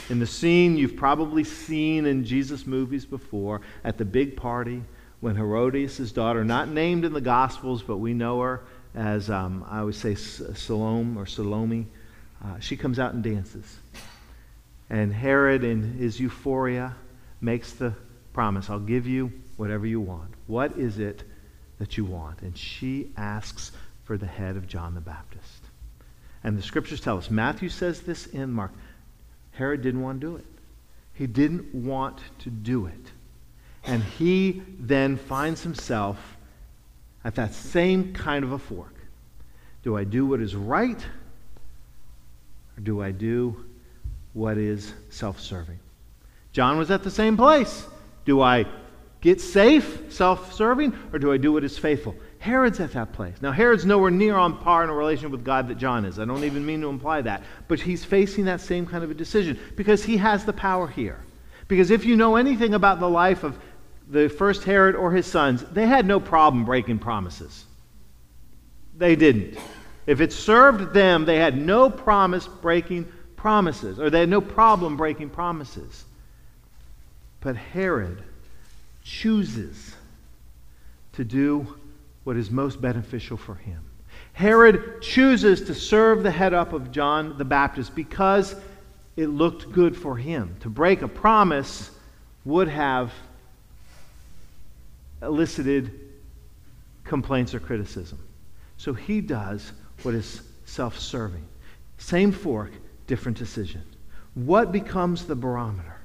In 0.09 0.19
the 0.19 0.27
scene 0.27 0.75
you've 0.75 0.97
probably 0.97 1.43
seen 1.43 2.05
in 2.05 2.25
Jesus 2.25 2.67
movies 2.67 3.05
before, 3.05 3.61
at 3.83 3.97
the 3.97 4.05
big 4.05 4.35
party, 4.35 4.83
when 5.21 5.35
Herodias' 5.35 6.11
daughter, 6.11 6.43
not 6.43 6.69
named 6.69 7.05
in 7.05 7.13
the 7.13 7.21
Gospels, 7.21 7.81
but 7.81 7.97
we 7.97 8.13
know 8.13 8.41
her 8.41 8.63
as, 8.93 9.29
um, 9.29 9.65
I 9.67 9.83
would 9.83 9.95
say, 9.95 10.15
Salome 10.15 11.17
or 11.17 11.25
Salome, 11.25 11.87
uh, 12.43 12.59
she 12.59 12.77
comes 12.77 12.99
out 12.99 13.13
and 13.13 13.23
dances. 13.23 13.77
And 14.89 15.13
Herod, 15.13 15.63
in 15.63 15.93
his 15.93 16.19
euphoria, 16.19 16.95
makes 17.41 17.73
the 17.73 17.93
promise 18.33 18.69
I'll 18.69 18.79
give 18.79 19.07
you 19.07 19.31
whatever 19.57 19.85
you 19.85 19.99
want. 19.99 20.33
What 20.47 20.77
is 20.77 20.99
it 20.99 21.23
that 21.79 21.97
you 21.97 22.05
want? 22.05 22.41
And 22.41 22.57
she 22.57 23.11
asks 23.17 23.71
for 24.05 24.17
the 24.17 24.27
head 24.27 24.55
of 24.55 24.67
John 24.67 24.93
the 24.93 25.01
Baptist. 25.01 25.63
And 26.43 26.57
the 26.57 26.61
scriptures 26.61 27.01
tell 27.01 27.17
us, 27.17 27.29
Matthew 27.29 27.69
says 27.69 28.01
this 28.01 28.27
in 28.27 28.51
Mark, 28.51 28.71
Herod 29.51 29.81
didn't 29.81 30.01
want 30.01 30.21
to 30.21 30.27
do 30.27 30.35
it. 30.37 30.45
He 31.13 31.27
didn't 31.27 31.73
want 31.73 32.19
to 32.39 32.49
do 32.49 32.85
it. 32.85 33.11
And 33.83 34.03
he 34.03 34.61
then 34.79 35.17
finds 35.17 35.63
himself 35.63 36.37
at 37.23 37.35
that 37.35 37.53
same 37.53 38.13
kind 38.13 38.45
of 38.45 38.51
a 38.51 38.59
fork. 38.59 38.93
Do 39.83 39.97
I 39.97 40.03
do 40.03 40.25
what 40.25 40.41
is 40.41 40.55
right? 40.55 40.99
Or 42.77 42.81
do 42.81 43.01
I 43.01 43.11
do 43.11 43.65
what 44.33 44.57
is 44.57 44.93
self 45.09 45.39
serving? 45.39 45.79
John 46.51 46.77
was 46.77 46.91
at 46.91 47.03
the 47.03 47.11
same 47.11 47.35
place. 47.35 47.85
Do 48.25 48.41
I 48.41 48.65
get 49.21 49.41
safe, 49.41 50.11
self 50.13 50.53
serving, 50.53 50.93
or 51.11 51.19
do 51.19 51.31
I 51.31 51.37
do 51.37 51.53
what 51.53 51.63
is 51.63 51.77
faithful? 51.77 52.15
Herod's 52.39 52.79
at 52.79 52.93
that 52.93 53.13
place. 53.13 53.35
Now, 53.41 53.51
Herod's 53.51 53.85
nowhere 53.85 54.11
near 54.11 54.35
on 54.35 54.57
par 54.57 54.83
in 54.83 54.89
a 54.89 54.93
relation 54.93 55.31
with 55.31 55.43
God 55.43 55.67
that 55.69 55.77
John 55.77 56.05
is. 56.05 56.19
I 56.19 56.25
don't 56.25 56.43
even 56.43 56.65
mean 56.65 56.81
to 56.81 56.87
imply 56.87 57.21
that. 57.21 57.43
But 57.67 57.79
he's 57.79 58.05
facing 58.05 58.45
that 58.45 58.61
same 58.61 58.85
kind 58.85 59.03
of 59.03 59.09
a 59.09 59.15
decision 59.15 59.59
because 59.75 60.03
he 60.03 60.17
has 60.17 60.45
the 60.45 60.53
power 60.53 60.87
here. 60.87 61.19
Because 61.67 61.89
if 61.89 62.05
you 62.05 62.15
know 62.15 62.35
anything 62.35 62.73
about 62.73 62.99
the 62.99 63.09
life 63.09 63.43
of 63.43 63.57
the 64.07 64.29
first 64.29 64.63
Herod 64.63 64.95
or 64.95 65.11
his 65.11 65.25
sons, 65.25 65.63
they 65.71 65.85
had 65.85 66.05
no 66.05 66.19
problem 66.19 66.63
breaking 66.63 66.99
promises. 66.99 67.65
They 68.95 69.15
didn't. 69.15 69.57
If 70.07 70.21
it 70.21 70.31
served 70.31 70.93
them, 70.93 71.25
they 71.25 71.35
had 71.35 71.57
no 71.57 71.89
promise 71.89 72.47
breaking 72.47 73.11
promises, 73.35 73.99
or 73.99 74.09
they 74.09 74.21
had 74.21 74.29
no 74.29 74.41
problem 74.41 74.97
breaking 74.97 75.29
promises. 75.29 76.05
But 77.41 77.57
Herod 77.57 78.23
chooses 79.03 79.95
to 81.13 81.23
do 81.23 81.75
what 82.23 82.37
is 82.37 82.49
most 82.49 82.81
beneficial 82.81 83.37
for 83.37 83.55
him. 83.55 83.81
Herod 84.33 85.01
chooses 85.01 85.61
to 85.63 85.75
serve 85.75 86.23
the 86.23 86.31
head 86.31 86.53
up 86.53 86.71
of 86.71 86.91
John 86.91 87.37
the 87.37 87.45
Baptist 87.45 87.93
because 87.95 88.55
it 89.15 89.27
looked 89.27 89.71
good 89.71 89.97
for 89.97 90.15
him. 90.15 90.55
To 90.61 90.69
break 90.69 91.01
a 91.01 91.07
promise 91.07 91.91
would 92.45 92.67
have 92.69 93.11
elicited 95.21 95.91
complaints 97.03 97.53
or 97.53 97.59
criticism. 97.59 98.19
So 98.77 98.93
he 98.93 99.21
does 99.21 99.71
what 100.03 100.13
is 100.13 100.41
self 100.65 100.99
serving. 100.99 101.45
Same 101.97 102.31
fork, 102.31 102.71
different 103.07 103.37
decision. 103.37 103.81
What 104.35 104.71
becomes 104.71 105.25
the 105.25 105.35
barometer? 105.35 105.97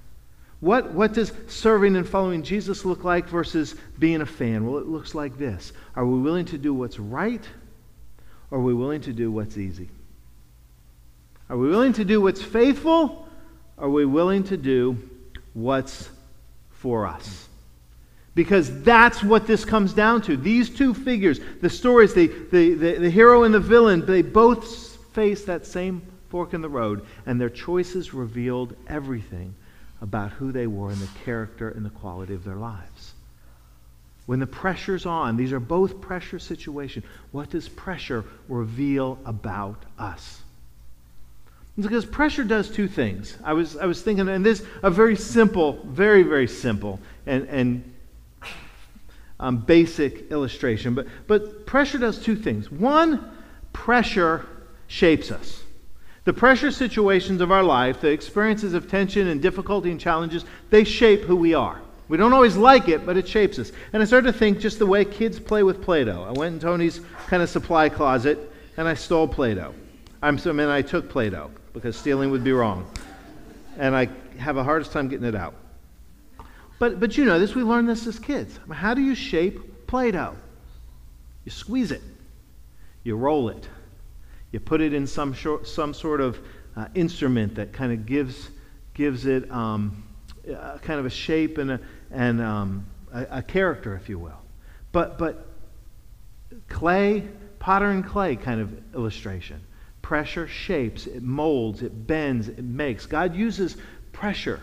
What, 0.61 0.93
what 0.93 1.13
does 1.13 1.33
serving 1.49 1.97
and 1.97 2.09
following 2.09 2.45
Jesus 2.45 2.85
look 2.85 3.03
like 3.03 3.29
versus 3.29 3.75
being 3.99 4.21
a 4.21 4.27
fan? 4.27 4.65
Well, 4.65 4.79
it 4.79 4.87
looks 4.87 5.15
like 5.15 5.37
this. 5.37 5.73
Are 5.97 6.07
we 6.07 6.21
willing 6.21 6.45
to 6.47 6.59
do 6.59 6.73
what's 6.73 6.99
right, 6.99 7.45
or 8.51 8.59
are 8.59 8.63
we 8.63 8.73
willing 8.73 9.01
to 9.03 9.13
do 9.13 9.31
what's 9.33 9.59
easy? 9.59 9.89
Are 11.51 11.57
we 11.57 11.69
willing 11.69 11.93
to 11.95 12.05
do 12.05 12.21
what's 12.21 12.41
faithful, 12.41 13.29
are 13.77 13.91
we 13.91 14.07
willing 14.07 14.45
to 14.45 14.57
do 14.57 14.97
what's 15.53 16.09
for 16.71 17.07
us? 17.07 17.49
Because 18.35 18.83
that's 18.83 19.23
what 19.23 19.47
this 19.47 19.65
comes 19.65 19.93
down 19.93 20.23
to. 20.23 20.37
These 20.37 20.71
two 20.71 20.95
figures, 20.95 21.39
the 21.61 21.69
stories, 21.69 22.15
the, 22.15 22.29
the, 22.51 22.75
the, 22.75 22.99
the 22.99 23.11
hero 23.11 23.45
and 23.45 23.53
the 23.53 23.61
villain, 23.61 24.07
they 24.07 24.23
both 24.23 24.97
face 25.13 25.45
that 25.45 25.67
same 25.67 26.01
fork 26.31 26.55
in 26.55 26.63
the 26.63 26.69
road, 26.69 27.05
and 27.27 27.39
their 27.39 27.51
choices 27.51 28.15
revealed 28.15 28.75
everything 28.89 29.55
about 30.01 30.33
who 30.33 30.51
they 30.51 30.67
were 30.67 30.91
and 30.91 30.99
the 30.99 31.19
character 31.25 31.69
and 31.69 31.85
the 31.85 31.91
quality 31.91 32.35
of 32.35 32.43
their 32.43 32.57
lives. 32.57 33.13
When 34.25 34.41
the 34.41 34.47
pressure's 34.47 35.05
on, 35.05 35.37
these 35.37 35.53
are 35.53 35.61
both 35.61 36.01
pressure 36.01 36.39
situations. 36.39 37.05
What 37.33 37.51
does 37.51 37.69
pressure 37.69 38.25
reveal 38.49 39.19
about 39.27 39.83
us? 39.99 40.41
Because 41.79 42.05
pressure 42.05 42.45
does 42.45 42.71
two 42.71 42.89
things. 42.89 43.37
I 43.45 43.53
was, 43.53 43.77
I 43.77 43.87
was 43.87 44.03
thinking, 44.03 44.29
and 44.29 44.45
this 44.45 44.65
a 44.83 44.91
very 44.91 45.17
simple, 45.17 45.81
very, 45.85 46.23
very 46.23 46.47
simple 46.47 47.01
and, 47.27 47.49
and 47.49 47.92
um, 49.43 49.59
basic 49.59 50.31
illustration. 50.31 50.95
But, 50.95 51.09
but 51.27 51.67
pressure 51.67 51.99
does 51.99 52.19
two 52.19 52.37
things. 52.37 52.71
One, 52.71 53.31
pressure 53.73 54.47
shapes 54.87 55.31
us. 55.31 55.65
The 56.25 56.33
pressure 56.33 56.71
situations 56.71 57.41
of 57.41 57.51
our 57.51 57.65
life, 57.65 58.01
the 58.01 58.11
experiences 58.11 58.73
of 58.73 58.89
tension 58.89 59.27
and 59.27 59.43
difficulty 59.43 59.91
and 59.91 60.01
challenges, 60.01 60.45
they 60.71 60.85
shape 60.85 61.23
who 61.23 61.35
we 61.35 61.55
are. 61.55 61.83
We 62.09 62.17
don't 62.17 62.33
always 62.33 62.57
like 62.57 62.89
it, 62.89 63.05
but 63.05 63.17
it 63.17 63.27
shapes 63.27 63.59
us. 63.59 63.73
And 63.93 64.01
I 64.01 64.07
started 64.07 64.33
to 64.33 64.39
think 64.39 64.61
just 64.61 64.79
the 64.79 64.87
way 64.87 65.05
kids 65.05 65.41
play 65.41 65.65
with 65.65 65.83
Play 65.83 66.05
Doh. 66.05 66.23
I 66.23 66.31
went 66.31 66.55
in 66.55 66.61
Tony's 66.61 67.01
kind 67.27 67.43
of 67.43 67.49
supply 67.49 67.89
closet 67.89 68.39
and 68.77 68.87
I 68.87 68.95
stole 68.95 69.27
Play 69.27 69.55
Doh. 69.55 69.75
I'm, 70.23 70.39
I 70.45 70.53
mean, 70.53 70.69
I 70.69 70.83
took 70.83 71.09
Play 71.09 71.31
Doh 71.31 71.51
because 71.73 71.97
stealing 71.97 72.31
would 72.31 72.45
be 72.45 72.53
wrong. 72.53 72.89
And 73.77 73.97
I 73.97 74.09
have 74.39 74.57
a 74.57 74.63
hardest 74.63 74.93
time 74.93 75.09
getting 75.09 75.27
it 75.27 75.35
out. 75.35 75.55
But, 76.79 76.99
but 76.99 77.17
you 77.17 77.25
know 77.25 77.39
this, 77.39 77.55
we 77.55 77.63
learned 77.63 77.89
this 77.89 78.07
as 78.07 78.19
kids. 78.19 78.59
How 78.71 78.95
do 78.95 79.01
you 79.01 79.15
shape 79.15 79.87
Play 79.87 80.11
Doh? 80.11 80.35
You 81.45 81.51
squeeze 81.51 81.91
it, 81.91 82.03
you 83.05 83.17
roll 83.17 83.49
it, 83.49 83.69
you 84.53 84.61
put 84.61 84.81
it 84.81 84.93
in 84.93 85.07
some, 85.07 85.33
short, 85.33 85.67
some 85.67 85.95
sort 85.95 86.21
of 86.21 86.39
uh, 86.77 86.89
instrument 86.95 87.55
that 87.57 87.73
kind 87.73 87.93
of 87.93 88.07
gives, 88.07 88.51
gives 88.95 89.27
it 89.27 89.51
um, 89.51 90.05
uh, 90.49 90.79
kind 90.79 90.99
of 90.99 91.07
a 91.07 91.11
shape 91.11 91.59
and, 91.59 91.73
a, 91.73 91.81
and 92.11 92.41
um, 92.41 92.87
a, 93.13 93.27
a 93.31 93.43
character, 93.43 93.95
if 93.95 94.09
you 94.09 94.19
will. 94.19 94.41
But, 94.93 95.19
but 95.19 95.47
clay, 96.69 97.29
potter 97.59 97.91
and 97.91 98.05
clay 98.07 98.37
kind 98.37 98.61
of 98.61 98.95
illustration. 98.95 99.61
Pressure 100.01 100.49
shapes, 100.49 101.07
it 101.07 101.23
molds, 101.23 101.83
it 101.83 102.07
bends, 102.07 102.49
it 102.49 102.65
makes. 102.65 103.07
God 103.07 103.35
uses 103.37 103.77
pressure. 104.13 104.61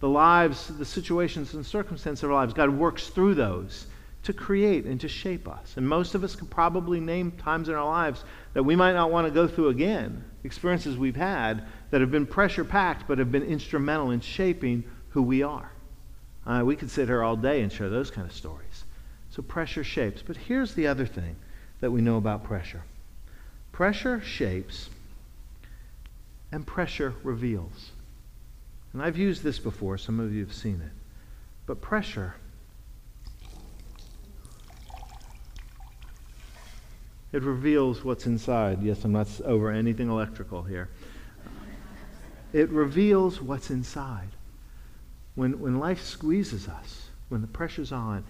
The 0.00 0.08
lives, 0.08 0.68
the 0.68 0.84
situations 0.84 1.54
and 1.54 1.64
circumstances 1.64 2.22
of 2.22 2.30
our 2.30 2.36
lives, 2.36 2.52
God 2.52 2.70
works 2.70 3.08
through 3.08 3.34
those 3.34 3.86
to 4.24 4.32
create 4.32 4.84
and 4.84 5.00
to 5.00 5.08
shape 5.08 5.48
us. 5.48 5.76
And 5.76 5.88
most 5.88 6.14
of 6.14 6.24
us 6.24 6.34
can 6.34 6.48
probably 6.48 7.00
name 7.00 7.30
times 7.32 7.68
in 7.68 7.74
our 7.74 7.86
lives 7.86 8.24
that 8.54 8.62
we 8.62 8.74
might 8.74 8.92
not 8.92 9.10
want 9.10 9.26
to 9.26 9.32
go 9.32 9.46
through 9.46 9.68
again, 9.68 10.24
experiences 10.44 10.98
we've 10.98 11.16
had 11.16 11.62
that 11.90 12.00
have 12.00 12.10
been 12.10 12.26
pressure 12.26 12.64
packed 12.64 13.06
but 13.06 13.18
have 13.18 13.30
been 13.30 13.44
instrumental 13.44 14.10
in 14.10 14.20
shaping 14.20 14.84
who 15.10 15.22
we 15.22 15.42
are. 15.42 15.70
Uh, 16.44 16.62
we 16.64 16.76
could 16.76 16.90
sit 16.90 17.08
here 17.08 17.22
all 17.22 17.36
day 17.36 17.62
and 17.62 17.72
share 17.72 17.88
those 17.88 18.10
kind 18.10 18.26
of 18.26 18.32
stories. 18.32 18.84
So 19.30 19.42
pressure 19.42 19.84
shapes. 19.84 20.22
But 20.22 20.36
here's 20.36 20.74
the 20.74 20.86
other 20.88 21.06
thing 21.06 21.36
that 21.80 21.90
we 21.90 22.00
know 22.00 22.16
about 22.16 22.44
pressure 22.44 22.82
pressure 23.72 24.20
shapes, 24.22 24.88
and 26.50 26.66
pressure 26.66 27.14
reveals. 27.22 27.90
And 28.96 29.04
I've 29.04 29.18
used 29.18 29.42
this 29.42 29.58
before, 29.58 29.98
some 29.98 30.18
of 30.20 30.32
you 30.32 30.40
have 30.40 30.54
seen 30.54 30.80
it. 30.80 30.90
But 31.66 31.82
pressure 31.82 32.36
it 37.30 37.42
reveals 37.42 38.02
what's 38.02 38.24
inside. 38.24 38.82
Yes, 38.82 39.04
I'm 39.04 39.12
not 39.12 39.28
over 39.42 39.70
anything 39.70 40.08
electrical 40.08 40.62
here. 40.62 40.88
It 42.54 42.70
reveals 42.70 43.42
what's 43.42 43.68
inside. 43.68 44.30
When, 45.34 45.60
when 45.60 45.78
life 45.78 46.02
squeezes 46.02 46.66
us, 46.66 47.10
when 47.28 47.42
the 47.42 47.48
pressure's 47.48 47.92
on, 47.92 48.24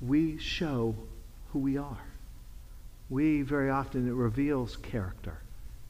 we 0.00 0.38
show 0.38 0.94
who 1.52 1.58
we 1.58 1.76
are. 1.76 2.04
We, 3.10 3.42
very 3.42 3.68
often, 3.68 4.08
it 4.08 4.14
reveals 4.14 4.76
character. 4.76 5.40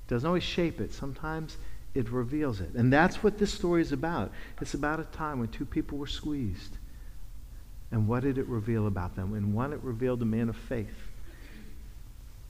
It 0.07 0.11
doesn't 0.15 0.27
always 0.27 0.45
shape 0.45 0.81
it. 0.81 0.95
Sometimes 0.95 1.59
it 1.99 2.09
reveals 2.11 2.61
it. 2.61 2.75
And 2.75 2.93
that's 2.93 3.25
what 3.25 3.39
this 3.39 3.53
story 3.53 3.83
is 3.83 3.91
about. 3.91 4.31
It's 4.61 4.75
about 4.75 5.01
a 5.01 5.05
time 5.05 5.41
when 5.41 5.49
two 5.49 5.65
people 5.65 5.99
were 5.99 6.07
squeezed. 6.07 6.77
And 7.91 8.07
what 8.07 8.23
did 8.23 8.39
it 8.39 8.47
reveal 8.47 8.87
about 8.87 9.17
them? 9.17 9.35
In 9.35 9.53
one, 9.53 9.73
it 9.73 9.81
revealed 9.83 10.23
a 10.23 10.25
man 10.25 10.49
of 10.49 10.55
faith. 10.57 10.95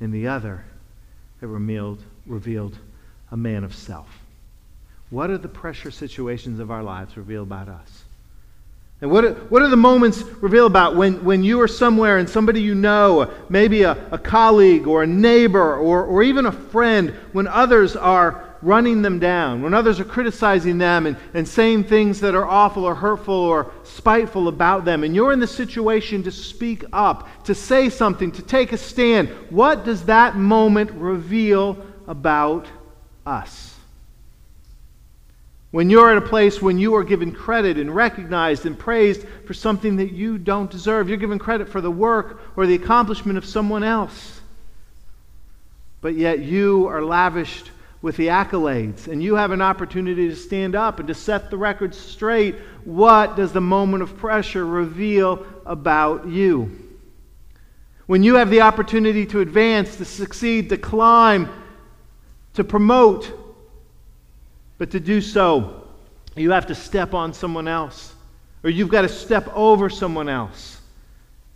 In 0.01 0.11
the 0.11 0.29
other, 0.29 0.67
it 1.41 1.47
revealed, 1.47 2.03
revealed 2.27 2.77
a 3.33 3.39
man 3.39 3.65
of 3.65 3.75
self. 3.75 4.09
What 5.09 5.31
are 5.31 5.39
the 5.39 5.49
pressure 5.49 5.91
situations 5.91 6.61
of 6.61 6.71
our 6.71 6.83
lives 6.83 7.17
reveal 7.17 7.43
about 7.43 7.71
us? 7.71 8.05
And 9.01 9.11
what 9.11 9.25
are, 9.25 9.33
what 9.33 9.63
are 9.63 9.69
the 9.69 9.77
moments 9.77 10.23
reveal 10.43 10.67
about 10.67 10.95
when, 10.95 11.25
when 11.25 11.43
you 11.43 11.59
are 11.63 11.69
somewhere 11.69 12.19
and 12.19 12.29
somebody 12.29 12.61
you 12.61 12.75
know, 12.75 13.33
maybe 13.49 13.83
a, 13.85 13.93
a 14.11 14.19
colleague 14.19 14.87
or 14.87 15.05
a 15.05 15.07
neighbor 15.07 15.77
or, 15.77 16.05
or 16.05 16.23
even 16.23 16.45
a 16.45 16.53
friend, 16.53 17.15
when 17.33 17.47
others 17.47 17.97
are 17.97 18.48
running 18.63 19.03
them 19.03 19.19
down, 19.19 19.63
when 19.63 19.75
others 19.75 20.01
are 20.01 20.05
criticizing 20.05 20.79
them 20.79 21.07
and, 21.07 21.17
and 21.35 21.47
saying 21.47 21.85
things 21.85 22.21
that 22.21 22.35
are 22.35 22.47
awful 22.47 22.85
or 22.85 22.95
hurtful 22.95 23.35
or 23.35 23.71
spiteful 23.85 24.49
about 24.49 24.85
them, 24.85 25.05
and 25.05 25.15
you're 25.15 25.33
in 25.33 25.41
the 25.41 25.47
situation 25.47 26.23
to 26.25 26.31
speak 26.31 26.85
up, 26.93 27.29
to 27.45 27.55
say 27.55 27.89
something, 27.89 28.33
to 28.33 28.43
take 28.43 28.73
a 28.73 28.77
stand, 28.77 29.29
what 29.51 29.85
does 29.85 30.05
that 30.07 30.37
moment 30.37 30.91
reveal 30.93 31.85
about 32.07 32.67
us? 33.25 33.75
When 35.71 35.91
you're 35.91 36.11
at 36.11 36.17
a 36.17 36.27
place 36.27 36.63
when 36.63 36.79
you 36.79 36.95
are 36.95 37.05
given 37.05 37.31
credit 37.31 37.77
and 37.77 37.95
recognized 37.95 38.65
and 38.65 38.79
praised 38.79 39.27
for 39.47 39.53
something 39.53 39.97
that 39.97 40.13
you 40.13 40.39
don't 40.39 40.71
deserve, 40.71 41.09
you're 41.09 41.19
given 41.19 41.39
credit 41.39 41.69
for 41.69 41.83
the 41.83 41.91
work 41.91 42.41
or 42.57 42.67
the 42.67 42.75
accomplishment 42.75 43.37
of 43.37 43.45
someone 43.45 43.85
else. 43.85 44.41
But 46.01 46.15
yet 46.15 46.39
you 46.39 46.87
are 46.87 47.03
lavished 47.03 47.71
with 48.01 48.17
the 48.17 48.29
accolades 48.29 49.09
and 49.09 49.23
you 49.23 49.35
have 49.35 49.51
an 49.51 49.61
opportunity 49.61 50.29
to 50.29 50.37
stand 50.37 50.75
up 50.77 50.99
and 50.99 51.09
to 51.09 51.15
set 51.15 51.51
the 51.51 51.57
record 51.57 51.95
straight. 51.95 52.55
What 52.85 53.37
does 53.37 53.53
the 53.53 53.61
moment 53.61 54.03
of 54.03 54.17
pressure 54.17 54.65
reveal 54.65 55.45
about 55.67 56.29
you? 56.29 56.85
When 58.07 58.23
you 58.23 58.37
have 58.37 58.51
the 58.51 58.63
opportunity 58.63 59.27
to 59.27 59.41
advance, 59.41 59.97
to 59.97 60.05
succeed, 60.05 60.71
to 60.71 60.79
climb, 60.79 61.51
to 62.55 62.65
promote, 62.65 63.31
but 64.79 64.93
to 64.93 65.01
do 65.01 65.21
so, 65.21 65.89
you 66.37 66.53
have 66.53 66.67
to 66.69 66.75
step 66.75 67.15
on 67.15 67.35
someone 67.35 67.69
else, 67.69 68.15
or 68.63 68.71
you've 68.71 68.89
got 68.89 69.03
to 69.03 69.09
step 69.09 69.51
over 69.55 69.91
someone 69.91 70.29
else. 70.29 70.81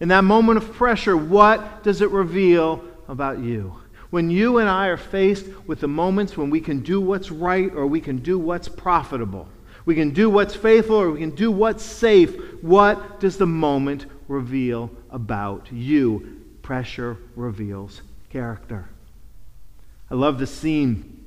In 0.01 0.09
that 0.09 0.25
moment 0.25 0.59
of 0.59 0.73
pressure, 0.73 1.17
what 1.17 1.85
does 1.85 2.01
it 2.01 2.11
reveal 2.11 2.85
about 3.09 3.39
you? 3.39 3.82
When 4.13 4.29
you 4.29 4.59
and 4.59 4.69
I 4.69 4.89
are 4.89 4.99
faced 4.99 5.47
with 5.67 5.81
the 5.81 5.89
moments 5.89 6.37
when 6.37 6.51
we 6.51 6.61
can 6.61 6.81
do 6.81 7.01
what's 7.01 7.31
right 7.31 7.73
or 7.75 7.87
we 7.87 7.99
can 7.99 8.19
do 8.19 8.39
what's 8.39 8.69
profitable, 8.69 9.49
we 9.87 9.95
can 9.95 10.11
do 10.11 10.29
what's 10.29 10.55
faithful 10.55 10.97
or 10.97 11.11
we 11.11 11.19
can 11.19 11.31
do 11.31 11.51
what's 11.51 11.83
safe, 11.83 12.37
what 12.63 13.21
does 13.21 13.39
the 13.39 13.47
moment 13.47 14.05
reveal 14.29 14.91
about 15.09 15.73
you? 15.73 16.43
Pressure 16.61 17.17
reveals 17.37 18.03
character. 18.29 18.87
I 20.11 20.15
love 20.15 20.39
the 20.39 20.47
scene 20.47 21.25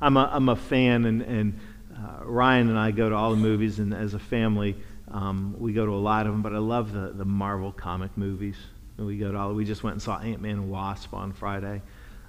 I'm 0.00 0.16
a, 0.16 0.30
I'm 0.32 0.48
a 0.48 0.56
fan, 0.56 1.04
and, 1.04 1.22
and 1.22 1.60
uh, 1.96 2.24
Ryan 2.24 2.68
and 2.68 2.78
I 2.78 2.90
go 2.90 3.08
to 3.08 3.14
all 3.14 3.30
the 3.30 3.36
movies, 3.36 3.80
and 3.80 3.92
as 3.92 4.14
a 4.14 4.18
family, 4.18 4.76
um, 5.10 5.56
we 5.58 5.72
go 5.72 5.84
to 5.84 5.92
a 5.92 5.96
lot 5.96 6.26
of 6.26 6.32
them, 6.32 6.42
but 6.42 6.54
I 6.54 6.58
love 6.58 6.92
the, 6.92 7.12
the 7.14 7.24
Marvel 7.24 7.72
comic 7.72 8.16
movies. 8.16 8.56
We 8.96 9.18
go 9.18 9.32
to 9.32 9.38
all. 9.38 9.52
We 9.52 9.64
just 9.64 9.82
went 9.82 9.94
and 9.94 10.02
saw 10.02 10.20
Ant 10.20 10.40
Man 10.40 10.52
and 10.52 10.70
Wasp 10.70 11.12
on 11.12 11.32
Friday. 11.32 11.82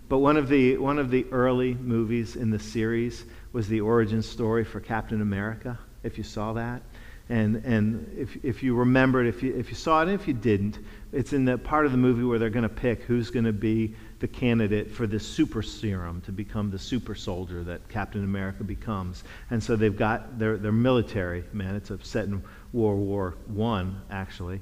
But 0.08 0.20
one 0.20 0.38
of 0.38 0.48
the 0.50 0.78
one 0.78 1.00
of 1.00 1.10
the 1.10 1.26
early 1.32 1.74
movies 1.74 2.36
in 2.36 2.52
the 2.52 2.60
series 2.60 3.26
was 3.54 3.68
the 3.68 3.82
origin 3.82 4.22
story 4.22 4.64
for 4.64 4.80
Captain 4.80 5.22
America. 5.22 5.80
If 6.04 6.18
you 6.18 6.24
saw 6.24 6.54
that, 6.54 6.84
and 7.30 7.56
and 7.66 8.16
if 8.16 8.38
if 8.46 8.62
you 8.62 8.76
remembered, 8.76 9.26
if 9.26 9.42
you 9.42 9.56
if 9.56 9.70
you 9.70 9.76
saw 9.76 10.02
it, 10.02 10.04
and 10.04 10.12
if 10.12 10.28
you 10.28 10.34
didn't, 10.34 10.78
it's 11.12 11.34
in 11.34 11.46
the 11.46 11.58
part 11.58 11.88
of 11.88 11.92
the 11.92 11.98
movie 11.98 12.24
where 12.24 12.38
they're 12.38 12.52
going 12.52 12.64
to 12.64 12.70
pick 12.70 13.02
who's 13.04 13.32
going 13.32 13.46
to 13.46 13.54
be 13.54 13.96
the 14.20 14.28
candidate 14.28 14.92
for 14.92 15.08
this 15.08 15.26
super 15.26 15.64
serum 15.64 16.22
to 16.22 16.32
become 16.32 16.70
the 16.70 16.80
super 16.80 17.16
soldier 17.16 17.64
that 17.64 17.88
Captain 17.90 18.24
America 18.24 18.64
becomes. 18.64 19.24
And 19.50 19.62
so 19.62 19.76
they've 19.76 19.96
got 19.96 20.40
their, 20.40 20.58
their 20.58 20.72
military, 20.72 21.44
man, 21.52 21.76
it's 21.76 21.92
set 22.08 22.26
in 22.26 22.44
World 22.74 23.00
War 23.00 23.36
One, 23.48 24.02
actually. 24.12 24.62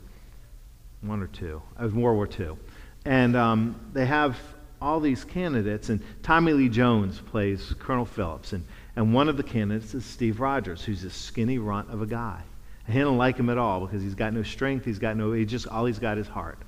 One 1.02 1.22
or 1.22 1.28
two. 1.28 1.62
It 1.78 1.84
was 1.84 1.94
World 1.94 2.16
War 2.16 2.28
Two. 2.28 2.58
And 3.06 3.36
um, 3.36 3.76
they 3.92 4.06
have 4.06 4.38
all 4.84 5.00
these 5.00 5.24
candidates, 5.24 5.88
and 5.88 6.02
Tommy 6.24 6.52
Lee 6.52 6.68
Jones 6.68 7.20
plays 7.20 7.74
Colonel 7.80 8.06
Phillips. 8.06 8.52
And, 8.52 8.66
and 8.98 9.14
one 9.14 9.30
of 9.30 9.38
the 9.38 9.44
candidates 9.44 9.94
is 9.94 10.04
Steve 10.04 10.42
Rogers, 10.42 10.84
who's 10.84 11.06
a 11.06 11.10
skinny 11.10 11.58
runt 11.58 11.90
of 11.90 12.02
a 12.02 12.06
guy. 12.06 12.42
And 12.86 12.94
he 12.94 13.00
don't 13.00 13.18
like 13.18 13.38
him 13.38 13.50
at 13.50 13.58
all 13.58 13.86
because 13.86 14.04
he's 14.04 14.14
got 14.14 14.34
no 14.34 14.44
strength, 14.44 14.84
he's 14.84 15.00
got 15.00 15.16
no, 15.16 15.32
he 15.32 15.46
just, 15.46 15.68
all 15.68 15.86
he's 15.86 16.00
got 16.00 16.18
is 16.18 16.28
heart. 16.28 16.60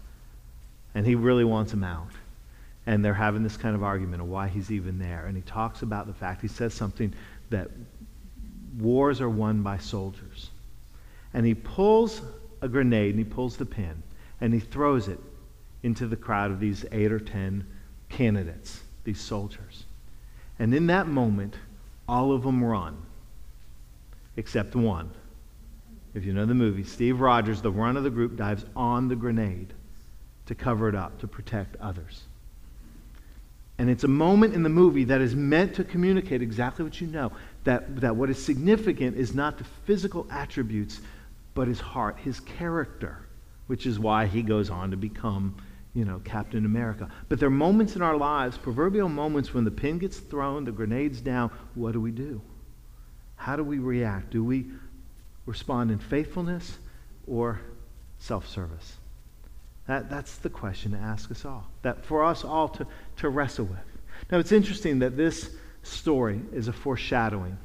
And 0.96 1.06
he 1.06 1.16
really 1.16 1.44
wants 1.44 1.74
him 1.74 1.84
out 1.84 2.08
and 2.86 3.04
they're 3.04 3.14
having 3.14 3.44
this 3.44 3.58
kind 3.58 3.76
of 3.76 3.84
argument 3.84 4.22
of 4.22 4.30
why 4.30 4.48
he's 4.48 4.72
even 4.72 4.98
there. 4.98 5.26
And 5.26 5.36
he 5.36 5.42
talks 5.42 5.82
about 5.82 6.08
the 6.08 6.14
fact, 6.14 6.42
he 6.42 6.48
says 6.48 6.74
something 6.74 7.14
that 7.50 7.70
wars 8.80 9.20
are 9.20 9.30
won 9.30 9.62
by 9.62 9.78
soldiers. 9.78 10.52
And 11.34 11.46
he 11.46 11.54
pulls 11.54 12.22
a 12.62 12.70
grenade 12.70 13.16
and 13.16 13.20
he 13.20 13.30
pulls 13.30 13.58
the 13.58 13.66
pin 13.66 14.02
and 14.40 14.54
he 14.54 14.62
throws 14.62 15.10
it 15.10 15.20
into 15.84 16.08
the 16.08 16.16
crowd 16.16 16.52
of 16.52 16.62
these 16.62 16.86
eight 16.94 17.12
or 17.12 17.20
ten 17.20 17.66
candidates, 18.16 18.82
these 19.04 19.20
soldiers. 19.20 19.84
And 20.58 20.74
in 20.74 20.88
that 20.88 21.08
moment, 21.08 21.56
all 22.08 22.32
of 22.32 22.44
them 22.44 22.64
run, 22.64 22.98
except 24.38 24.76
one. 24.76 25.12
If 26.14 26.24
you 26.24 26.32
know 26.32 26.46
the 26.46 26.54
movie, 26.54 26.86
Steve 26.86 27.20
Rogers, 27.20 27.62
the 27.62 27.72
run 27.72 27.98
of 27.98 28.04
the 28.04 28.10
group, 28.10 28.38
dives 28.38 28.64
on 28.74 29.10
the 29.10 29.18
grenade 29.18 29.74
to 30.46 30.56
cover 30.56 30.88
it 30.88 30.96
up, 30.96 31.20
to 31.20 31.28
protect 31.28 31.76
others. 31.82 32.24
And 33.78 33.90
it's 33.90 34.06
a 34.06 34.10
moment 34.10 34.54
in 34.54 34.64
the 34.64 34.70
movie 34.70 35.04
that 35.04 35.20
is 35.20 35.36
meant 35.36 35.76
to 35.76 35.84
communicate 35.84 36.42
exactly 36.42 36.86
what 36.86 37.02
you 37.02 37.08
know 37.08 37.34
that, 37.66 38.00
that 38.00 38.16
what 38.16 38.30
is 38.30 38.42
significant 38.42 39.18
is 39.18 39.36
not 39.36 39.58
the 39.58 39.66
physical 39.86 40.26
attributes, 40.32 41.02
but 41.54 41.68
his 41.68 41.82
heart, 41.82 42.18
his 42.20 42.40
character, 42.40 43.18
which 43.68 43.86
is 43.86 44.00
why 44.00 44.26
he 44.28 44.42
goes 44.42 44.70
on 44.70 44.92
to 44.92 44.98
become, 44.98 45.56
you 45.96 46.04
know, 46.04 46.22
Captain 46.26 46.66
America. 46.66 47.10
But 47.30 47.40
there 47.40 47.48
are 47.48 47.52
moments 47.52 47.96
in 47.96 48.02
our 48.02 48.18
lives, 48.18 48.58
proverbial 48.58 49.08
moments, 49.08 49.54
when 49.54 49.64
the 49.64 49.72
pin 49.72 49.98
gets 49.98 50.18
thrown, 50.18 50.66
the 50.66 50.72
grenade's 50.72 51.22
down. 51.22 51.50
What 51.74 51.94
do 51.94 52.02
we 52.02 52.12
do? 52.12 52.42
How 53.38 53.56
do 53.56 53.64
we 53.64 53.80
react? 53.80 54.30
Do 54.30 54.44
we 54.44 54.66
respond 55.46 55.92
in 55.92 55.98
faithfulness 55.98 56.78
or 57.26 57.62
self 58.20 58.48
service? 58.48 58.98
That, 59.88 60.10
that's 60.10 60.36
the 60.38 60.50
question 60.50 60.92
to 60.92 60.98
ask 60.98 61.32
us 61.32 61.46
all, 61.46 61.66
that 61.84 62.04
for 62.04 62.26
us 62.26 62.44
all 62.44 62.68
to, 62.70 62.86
to 63.18 63.30
wrestle 63.30 63.66
with. 63.66 63.80
Now, 64.32 64.40
it's 64.40 64.52
interesting 64.52 65.00
that 65.00 65.16
this 65.16 65.50
story 65.84 66.42
is 66.52 66.68
a 66.68 66.74
foreshadowing. 66.74 67.58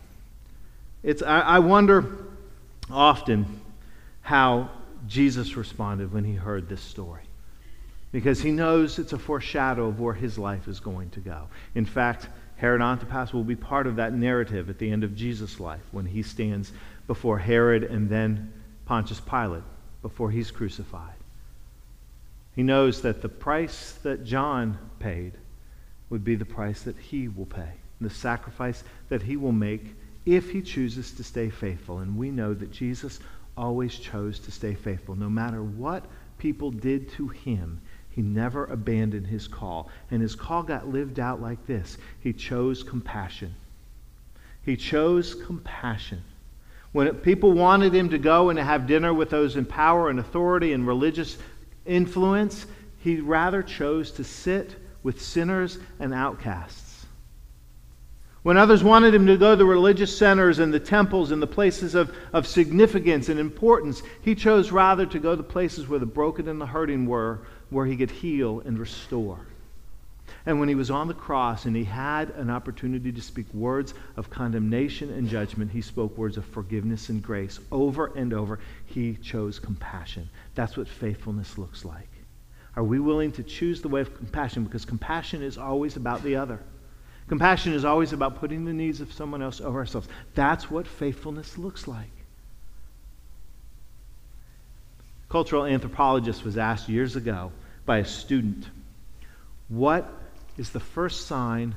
It's, 1.02 1.22
I, 1.22 1.40
I 1.40 1.58
wonder 1.60 2.26
often 2.90 3.60
how 4.20 4.70
Jesus 5.08 5.56
responded 5.56 6.12
when 6.12 6.24
he 6.24 6.34
heard 6.34 6.68
this 6.68 6.82
story. 6.82 7.22
Because 8.12 8.40
he 8.40 8.50
knows 8.50 8.98
it's 8.98 9.12
a 9.12 9.18
foreshadow 9.18 9.86
of 9.86 10.00
where 10.00 10.14
his 10.14 10.38
life 10.38 10.66
is 10.66 10.80
going 10.80 11.10
to 11.10 11.20
go. 11.20 11.48
In 11.74 11.84
fact, 11.84 12.28
Herod 12.56 12.82
Antipas 12.82 13.32
will 13.32 13.44
be 13.44 13.56
part 13.56 13.86
of 13.86 13.96
that 13.96 14.12
narrative 14.12 14.68
at 14.68 14.78
the 14.78 14.90
end 14.90 15.04
of 15.04 15.16
Jesus' 15.16 15.60
life 15.60 15.82
when 15.92 16.06
he 16.06 16.22
stands 16.22 16.72
before 17.06 17.38
Herod 17.38 17.84
and 17.84 18.08
then 18.08 18.52
Pontius 18.84 19.20
Pilate 19.20 19.62
before 20.02 20.30
he's 20.30 20.50
crucified. 20.50 21.14
He 22.56 22.62
knows 22.62 23.02
that 23.02 23.22
the 23.22 23.28
price 23.28 23.92
that 24.02 24.24
John 24.24 24.76
paid 24.98 25.32
would 26.10 26.24
be 26.24 26.34
the 26.34 26.44
price 26.44 26.82
that 26.82 26.98
he 26.98 27.28
will 27.28 27.46
pay, 27.46 27.72
the 28.00 28.10
sacrifice 28.10 28.82
that 29.08 29.22
he 29.22 29.36
will 29.36 29.52
make 29.52 29.94
if 30.26 30.50
he 30.50 30.60
chooses 30.60 31.12
to 31.12 31.24
stay 31.24 31.48
faithful. 31.48 31.98
And 31.98 32.18
we 32.18 32.30
know 32.30 32.52
that 32.52 32.72
Jesus 32.72 33.20
always 33.56 33.96
chose 33.96 34.38
to 34.40 34.50
stay 34.50 34.74
faithful. 34.74 35.14
No 35.14 35.30
matter 35.30 35.62
what 35.62 36.04
people 36.38 36.70
did 36.70 37.10
to 37.12 37.28
him, 37.28 37.80
he 38.10 38.22
never 38.22 38.64
abandoned 38.66 39.28
his 39.28 39.46
call. 39.46 39.88
And 40.10 40.20
his 40.20 40.34
call 40.34 40.62
got 40.62 40.88
lived 40.88 41.18
out 41.20 41.40
like 41.40 41.66
this 41.66 41.96
He 42.20 42.32
chose 42.32 42.82
compassion. 42.82 43.54
He 44.62 44.76
chose 44.76 45.34
compassion. 45.34 46.22
When 46.92 47.08
people 47.16 47.52
wanted 47.52 47.94
him 47.94 48.10
to 48.10 48.18
go 48.18 48.50
and 48.50 48.56
to 48.56 48.64
have 48.64 48.86
dinner 48.86 49.14
with 49.14 49.30
those 49.30 49.56
in 49.56 49.64
power 49.64 50.10
and 50.10 50.18
authority 50.18 50.72
and 50.72 50.86
religious 50.86 51.38
influence, 51.86 52.66
he 52.98 53.20
rather 53.20 53.62
chose 53.62 54.10
to 54.12 54.24
sit 54.24 54.74
with 55.02 55.22
sinners 55.22 55.78
and 56.00 56.12
outcasts. 56.12 57.06
When 58.42 58.56
others 58.56 58.82
wanted 58.82 59.14
him 59.14 59.26
to 59.26 59.36
go 59.36 59.50
to 59.50 59.56
the 59.56 59.66
religious 59.66 60.16
centers 60.16 60.58
and 60.58 60.72
the 60.72 60.80
temples 60.80 61.30
and 61.30 61.42
the 61.42 61.46
places 61.46 61.94
of, 61.94 62.14
of 62.32 62.46
significance 62.46 63.28
and 63.28 63.38
importance, 63.38 64.02
he 64.22 64.34
chose 64.34 64.72
rather 64.72 65.06
to 65.06 65.18
go 65.18 65.36
to 65.36 65.42
places 65.42 65.88
where 65.88 65.98
the 65.98 66.06
broken 66.06 66.48
and 66.48 66.60
the 66.60 66.66
hurting 66.66 67.06
were, 67.06 67.40
where 67.70 67.87
he 67.87 67.96
could 67.96 68.11
heal 68.11 68.61
and 68.64 68.78
restore. 68.78 69.40
And 70.46 70.59
when 70.59 70.68
he 70.68 70.74
was 70.74 70.90
on 70.90 71.09
the 71.09 71.14
cross 71.14 71.64
and 71.66 71.76
he 71.76 71.85
had 71.85 72.30
an 72.30 72.50
opportunity 72.50 73.12
to 73.12 73.20
speak 73.20 73.52
words 73.52 73.94
of 74.16 74.30
condemnation 74.30 75.11
and 75.11 75.28
judgment, 75.28 75.70
he 75.70 75.83
spoke 75.83 76.16
words 76.16 76.37
of 76.37 76.44
forgiveness 76.44 77.09
and 77.09 77.22
grace. 77.22 77.59
Over 77.70 78.06
and 78.16 78.33
over, 78.33 78.59
he 78.87 79.16
chose 79.16 79.59
compassion. 79.59 80.30
That's 80.54 80.76
what 80.76 80.88
faithfulness 80.88 81.59
looks 81.59 81.85
like. 81.85 82.09
Are 82.76 82.85
we 82.85 83.00
willing 83.00 83.33
to 83.33 83.42
choose 83.42 83.83
the 83.83 83.88
way 83.88 84.00
of 84.00 84.16
compassion? 84.16 84.64
Because 84.64 84.85
compassion 84.85 85.42
is 85.42 85.59
always 85.59 85.96
about 85.96 86.22
the 86.22 86.37
other. 86.37 86.61
Compassion 87.28 87.74
is 87.74 87.85
always 87.85 88.12
about 88.12 88.40
putting 88.40 88.64
the 88.64 88.72
needs 88.72 89.00
of 89.00 89.12
someone 89.12 89.42
else 89.42 89.61
over 89.61 89.78
ourselves. 89.78 90.09
That's 90.35 90.70
what 90.70 90.87
faithfulness 90.87 91.59
looks 91.59 91.87
like. 91.87 92.11
Cultural 95.28 95.64
anthropologist 95.64 96.44
was 96.44 96.59
asked 96.59 96.88
years 96.88 97.14
ago 97.14 97.52
by 97.86 97.98
a 97.98 98.04
student, 98.04 98.66
What 99.68 100.10
is 100.56 100.70
the 100.70 100.80
first 100.80 101.26
sign 101.26 101.74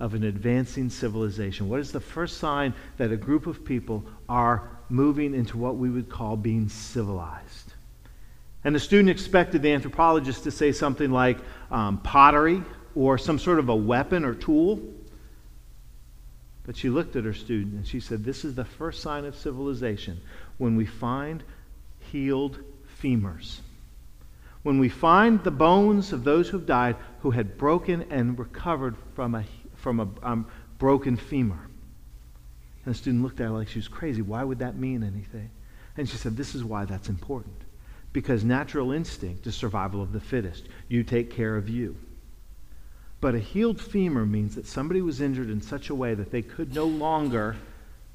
of 0.00 0.14
an 0.14 0.24
advancing 0.24 0.90
civilization? 0.90 1.68
What 1.68 1.80
is 1.80 1.92
the 1.92 2.00
first 2.00 2.38
sign 2.38 2.74
that 2.96 3.12
a 3.12 3.16
group 3.16 3.46
of 3.46 3.64
people 3.64 4.04
are 4.28 4.68
moving 4.88 5.34
into 5.34 5.56
what 5.56 5.76
we 5.76 5.90
would 5.90 6.08
call 6.08 6.36
being 6.36 6.68
civilized? 6.68 7.72
And 8.64 8.74
the 8.74 8.80
student 8.80 9.10
expected 9.10 9.62
the 9.62 9.72
anthropologist 9.72 10.44
to 10.44 10.50
say 10.50 10.72
something 10.72 11.10
like 11.10 11.38
um, 11.70 11.98
pottery 11.98 12.62
or 12.96 13.16
some 13.16 13.38
sort 13.38 13.58
of 13.58 13.68
a 13.68 13.76
weapon 13.76 14.24
or 14.24 14.34
tool. 14.34 14.80
But 16.64 16.76
she 16.76 16.90
looked 16.90 17.14
at 17.14 17.24
her 17.24 17.32
student 17.32 17.74
and 17.74 17.86
she 17.86 18.00
said, 18.00 18.24
This 18.24 18.44
is 18.44 18.56
the 18.56 18.64
first 18.64 19.02
sign 19.02 19.24
of 19.24 19.36
civilization 19.36 20.20
when 20.58 20.74
we 20.74 20.84
find 20.84 21.44
healed 22.10 22.58
femurs. 23.00 23.60
When 24.66 24.80
we 24.80 24.88
find 24.88 25.44
the 25.44 25.52
bones 25.52 26.12
of 26.12 26.24
those 26.24 26.48
who've 26.48 26.66
died 26.66 26.96
who 27.20 27.30
had 27.30 27.56
broken 27.56 28.04
and 28.10 28.36
recovered 28.36 28.96
from 29.14 29.36
a, 29.36 29.44
from 29.76 30.00
a 30.00 30.08
um, 30.24 30.48
broken 30.78 31.16
femur. 31.16 31.68
And 32.84 32.92
the 32.92 32.98
student 32.98 33.22
looked 33.22 33.38
at 33.38 33.44
her 33.44 33.50
like 33.50 33.68
she 33.68 33.78
was 33.78 33.86
crazy. 33.86 34.22
Why 34.22 34.42
would 34.42 34.58
that 34.58 34.76
mean 34.76 35.04
anything? 35.04 35.50
And 35.96 36.08
she 36.08 36.16
said, 36.16 36.36
This 36.36 36.56
is 36.56 36.64
why 36.64 36.84
that's 36.84 37.08
important 37.08 37.54
because 38.12 38.42
natural 38.42 38.90
instinct 38.90 39.46
is 39.46 39.54
survival 39.54 40.02
of 40.02 40.10
the 40.10 40.18
fittest. 40.18 40.64
You 40.88 41.04
take 41.04 41.30
care 41.30 41.56
of 41.56 41.68
you. 41.68 41.94
But 43.20 43.36
a 43.36 43.38
healed 43.38 43.80
femur 43.80 44.26
means 44.26 44.56
that 44.56 44.66
somebody 44.66 45.00
was 45.00 45.20
injured 45.20 45.48
in 45.48 45.60
such 45.60 45.90
a 45.90 45.94
way 45.94 46.14
that 46.14 46.32
they 46.32 46.42
could 46.42 46.74
no 46.74 46.86
longer 46.86 47.54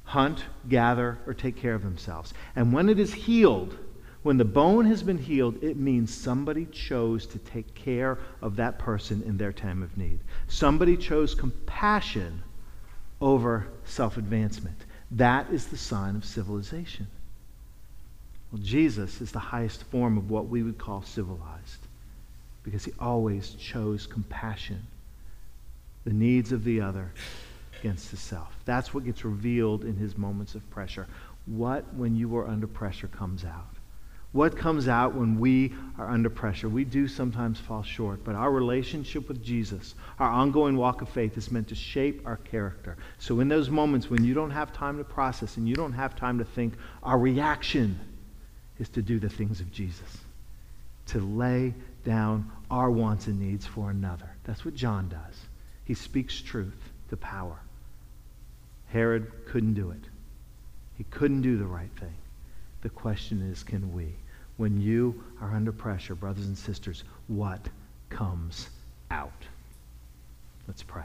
hunt, 0.04 0.44
gather, 0.68 1.16
or 1.26 1.32
take 1.32 1.56
care 1.56 1.74
of 1.74 1.82
themselves. 1.82 2.34
And 2.54 2.74
when 2.74 2.90
it 2.90 2.98
is 2.98 3.14
healed, 3.14 3.78
when 4.22 4.36
the 4.36 4.44
bone 4.44 4.84
has 4.86 5.02
been 5.02 5.18
healed, 5.18 5.62
it 5.62 5.76
means 5.76 6.14
somebody 6.14 6.66
chose 6.66 7.26
to 7.26 7.38
take 7.38 7.74
care 7.74 8.18
of 8.40 8.56
that 8.56 8.78
person 8.78 9.22
in 9.22 9.36
their 9.36 9.52
time 9.52 9.82
of 9.82 9.96
need. 9.96 10.20
Somebody 10.46 10.96
chose 10.96 11.34
compassion 11.34 12.42
over 13.20 13.66
self 13.84 14.16
advancement. 14.16 14.78
That 15.10 15.50
is 15.50 15.66
the 15.66 15.76
sign 15.76 16.14
of 16.14 16.24
civilization. 16.24 17.08
Well, 18.50 18.62
Jesus 18.62 19.20
is 19.20 19.32
the 19.32 19.38
highest 19.38 19.84
form 19.84 20.16
of 20.16 20.30
what 20.30 20.46
we 20.46 20.62
would 20.62 20.78
call 20.78 21.02
civilized 21.02 21.86
because 22.62 22.84
he 22.84 22.92
always 23.00 23.54
chose 23.54 24.06
compassion, 24.06 24.86
the 26.04 26.12
needs 26.12 26.52
of 26.52 26.62
the 26.62 26.80
other 26.80 27.12
against 27.80 28.10
the 28.12 28.16
self. 28.16 28.54
That's 28.64 28.94
what 28.94 29.04
gets 29.04 29.24
revealed 29.24 29.84
in 29.84 29.96
his 29.96 30.16
moments 30.16 30.54
of 30.54 30.68
pressure. 30.70 31.08
What, 31.46 31.92
when 31.94 32.14
you 32.14 32.36
are 32.36 32.46
under 32.46 32.68
pressure, 32.68 33.08
comes 33.08 33.44
out? 33.44 33.71
What 34.32 34.56
comes 34.56 34.88
out 34.88 35.14
when 35.14 35.38
we 35.38 35.74
are 35.98 36.08
under 36.08 36.30
pressure? 36.30 36.66
We 36.66 36.84
do 36.84 37.06
sometimes 37.06 37.60
fall 37.60 37.82
short, 37.82 38.24
but 38.24 38.34
our 38.34 38.50
relationship 38.50 39.28
with 39.28 39.44
Jesus, 39.44 39.94
our 40.18 40.28
ongoing 40.28 40.78
walk 40.78 41.02
of 41.02 41.10
faith, 41.10 41.36
is 41.36 41.50
meant 41.50 41.68
to 41.68 41.74
shape 41.74 42.26
our 42.26 42.38
character. 42.38 42.96
So, 43.18 43.40
in 43.40 43.48
those 43.48 43.68
moments 43.68 44.08
when 44.08 44.24
you 44.24 44.32
don't 44.32 44.50
have 44.50 44.72
time 44.72 44.96
to 44.96 45.04
process 45.04 45.58
and 45.58 45.68
you 45.68 45.74
don't 45.74 45.92
have 45.92 46.16
time 46.16 46.38
to 46.38 46.44
think, 46.44 46.74
our 47.02 47.18
reaction 47.18 48.00
is 48.78 48.88
to 48.90 49.02
do 49.02 49.18
the 49.18 49.28
things 49.28 49.60
of 49.60 49.70
Jesus, 49.70 50.18
to 51.08 51.20
lay 51.20 51.74
down 52.02 52.50
our 52.70 52.90
wants 52.90 53.26
and 53.26 53.38
needs 53.38 53.66
for 53.66 53.90
another. 53.90 54.30
That's 54.44 54.64
what 54.64 54.74
John 54.74 55.10
does. 55.10 55.36
He 55.84 55.92
speaks 55.92 56.40
truth 56.40 56.90
to 57.10 57.18
power. 57.18 57.58
Herod 58.88 59.30
couldn't 59.46 59.74
do 59.74 59.90
it, 59.90 60.08
he 60.96 61.04
couldn't 61.04 61.42
do 61.42 61.58
the 61.58 61.66
right 61.66 61.92
thing. 62.00 62.14
The 62.80 62.88
question 62.88 63.42
is 63.42 63.62
can 63.62 63.92
we? 63.92 64.14
When 64.62 64.80
you 64.80 65.24
are 65.40 65.52
under 65.52 65.72
pressure, 65.72 66.14
brothers 66.14 66.46
and 66.46 66.56
sisters, 66.56 67.02
what 67.26 67.68
comes 68.10 68.70
out? 69.10 69.32
Let's 70.68 70.84
pray. 70.84 71.02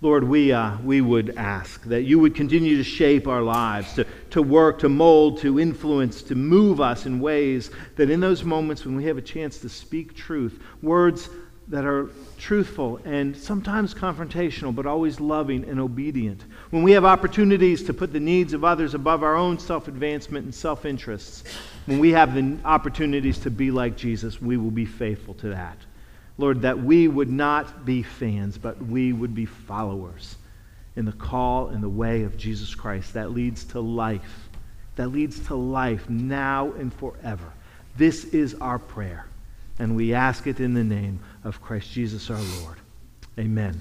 Lord, 0.00 0.24
we, 0.24 0.50
uh, 0.50 0.78
we 0.78 1.00
would 1.00 1.36
ask 1.36 1.84
that 1.84 2.02
you 2.02 2.18
would 2.18 2.34
continue 2.34 2.76
to 2.76 2.82
shape 2.82 3.28
our 3.28 3.42
lives, 3.42 3.92
to, 3.92 4.04
to 4.30 4.42
work, 4.42 4.80
to 4.80 4.88
mold, 4.88 5.38
to 5.42 5.60
influence, 5.60 6.22
to 6.24 6.34
move 6.34 6.80
us 6.80 7.06
in 7.06 7.20
ways 7.20 7.70
that 7.94 8.10
in 8.10 8.18
those 8.18 8.42
moments 8.42 8.84
when 8.84 8.96
we 8.96 9.04
have 9.04 9.16
a 9.18 9.22
chance 9.22 9.58
to 9.58 9.68
speak 9.68 10.16
truth, 10.16 10.60
words 10.82 11.28
that 11.68 11.84
are 11.84 12.10
truthful 12.36 12.98
and 13.04 13.36
sometimes 13.36 13.94
confrontational, 13.94 14.74
but 14.74 14.86
always 14.86 15.20
loving 15.20 15.62
and 15.68 15.78
obedient, 15.78 16.42
when 16.70 16.82
we 16.82 16.90
have 16.90 17.04
opportunities 17.04 17.84
to 17.84 17.94
put 17.94 18.12
the 18.12 18.18
needs 18.18 18.54
of 18.54 18.64
others 18.64 18.94
above 18.94 19.22
our 19.22 19.36
own 19.36 19.56
self 19.56 19.86
advancement 19.86 20.44
and 20.44 20.52
self 20.52 20.84
interests, 20.84 21.44
when 21.88 22.00
we 22.00 22.10
have 22.10 22.34
the 22.34 22.58
opportunities 22.66 23.38
to 23.38 23.50
be 23.50 23.70
like 23.70 23.96
Jesus, 23.96 24.42
we 24.42 24.58
will 24.58 24.70
be 24.70 24.84
faithful 24.84 25.32
to 25.34 25.48
that. 25.48 25.78
Lord, 26.36 26.60
that 26.60 26.78
we 26.78 27.08
would 27.08 27.30
not 27.30 27.86
be 27.86 28.02
fans, 28.02 28.58
but 28.58 28.76
we 28.84 29.14
would 29.14 29.34
be 29.34 29.46
followers 29.46 30.36
in 30.96 31.06
the 31.06 31.12
call 31.12 31.68
and 31.68 31.82
the 31.82 31.88
way 31.88 32.24
of 32.24 32.36
Jesus 32.36 32.74
Christ 32.74 33.14
that 33.14 33.30
leads 33.30 33.64
to 33.64 33.80
life, 33.80 34.50
that 34.96 35.08
leads 35.08 35.40
to 35.46 35.54
life 35.54 36.10
now 36.10 36.72
and 36.72 36.92
forever. 36.92 37.50
This 37.96 38.24
is 38.26 38.54
our 38.56 38.78
prayer, 38.78 39.24
and 39.78 39.96
we 39.96 40.12
ask 40.12 40.46
it 40.46 40.60
in 40.60 40.74
the 40.74 40.84
name 40.84 41.20
of 41.42 41.62
Christ 41.62 41.90
Jesus 41.90 42.28
our 42.28 42.42
Lord. 42.60 42.76
Amen. 43.38 43.80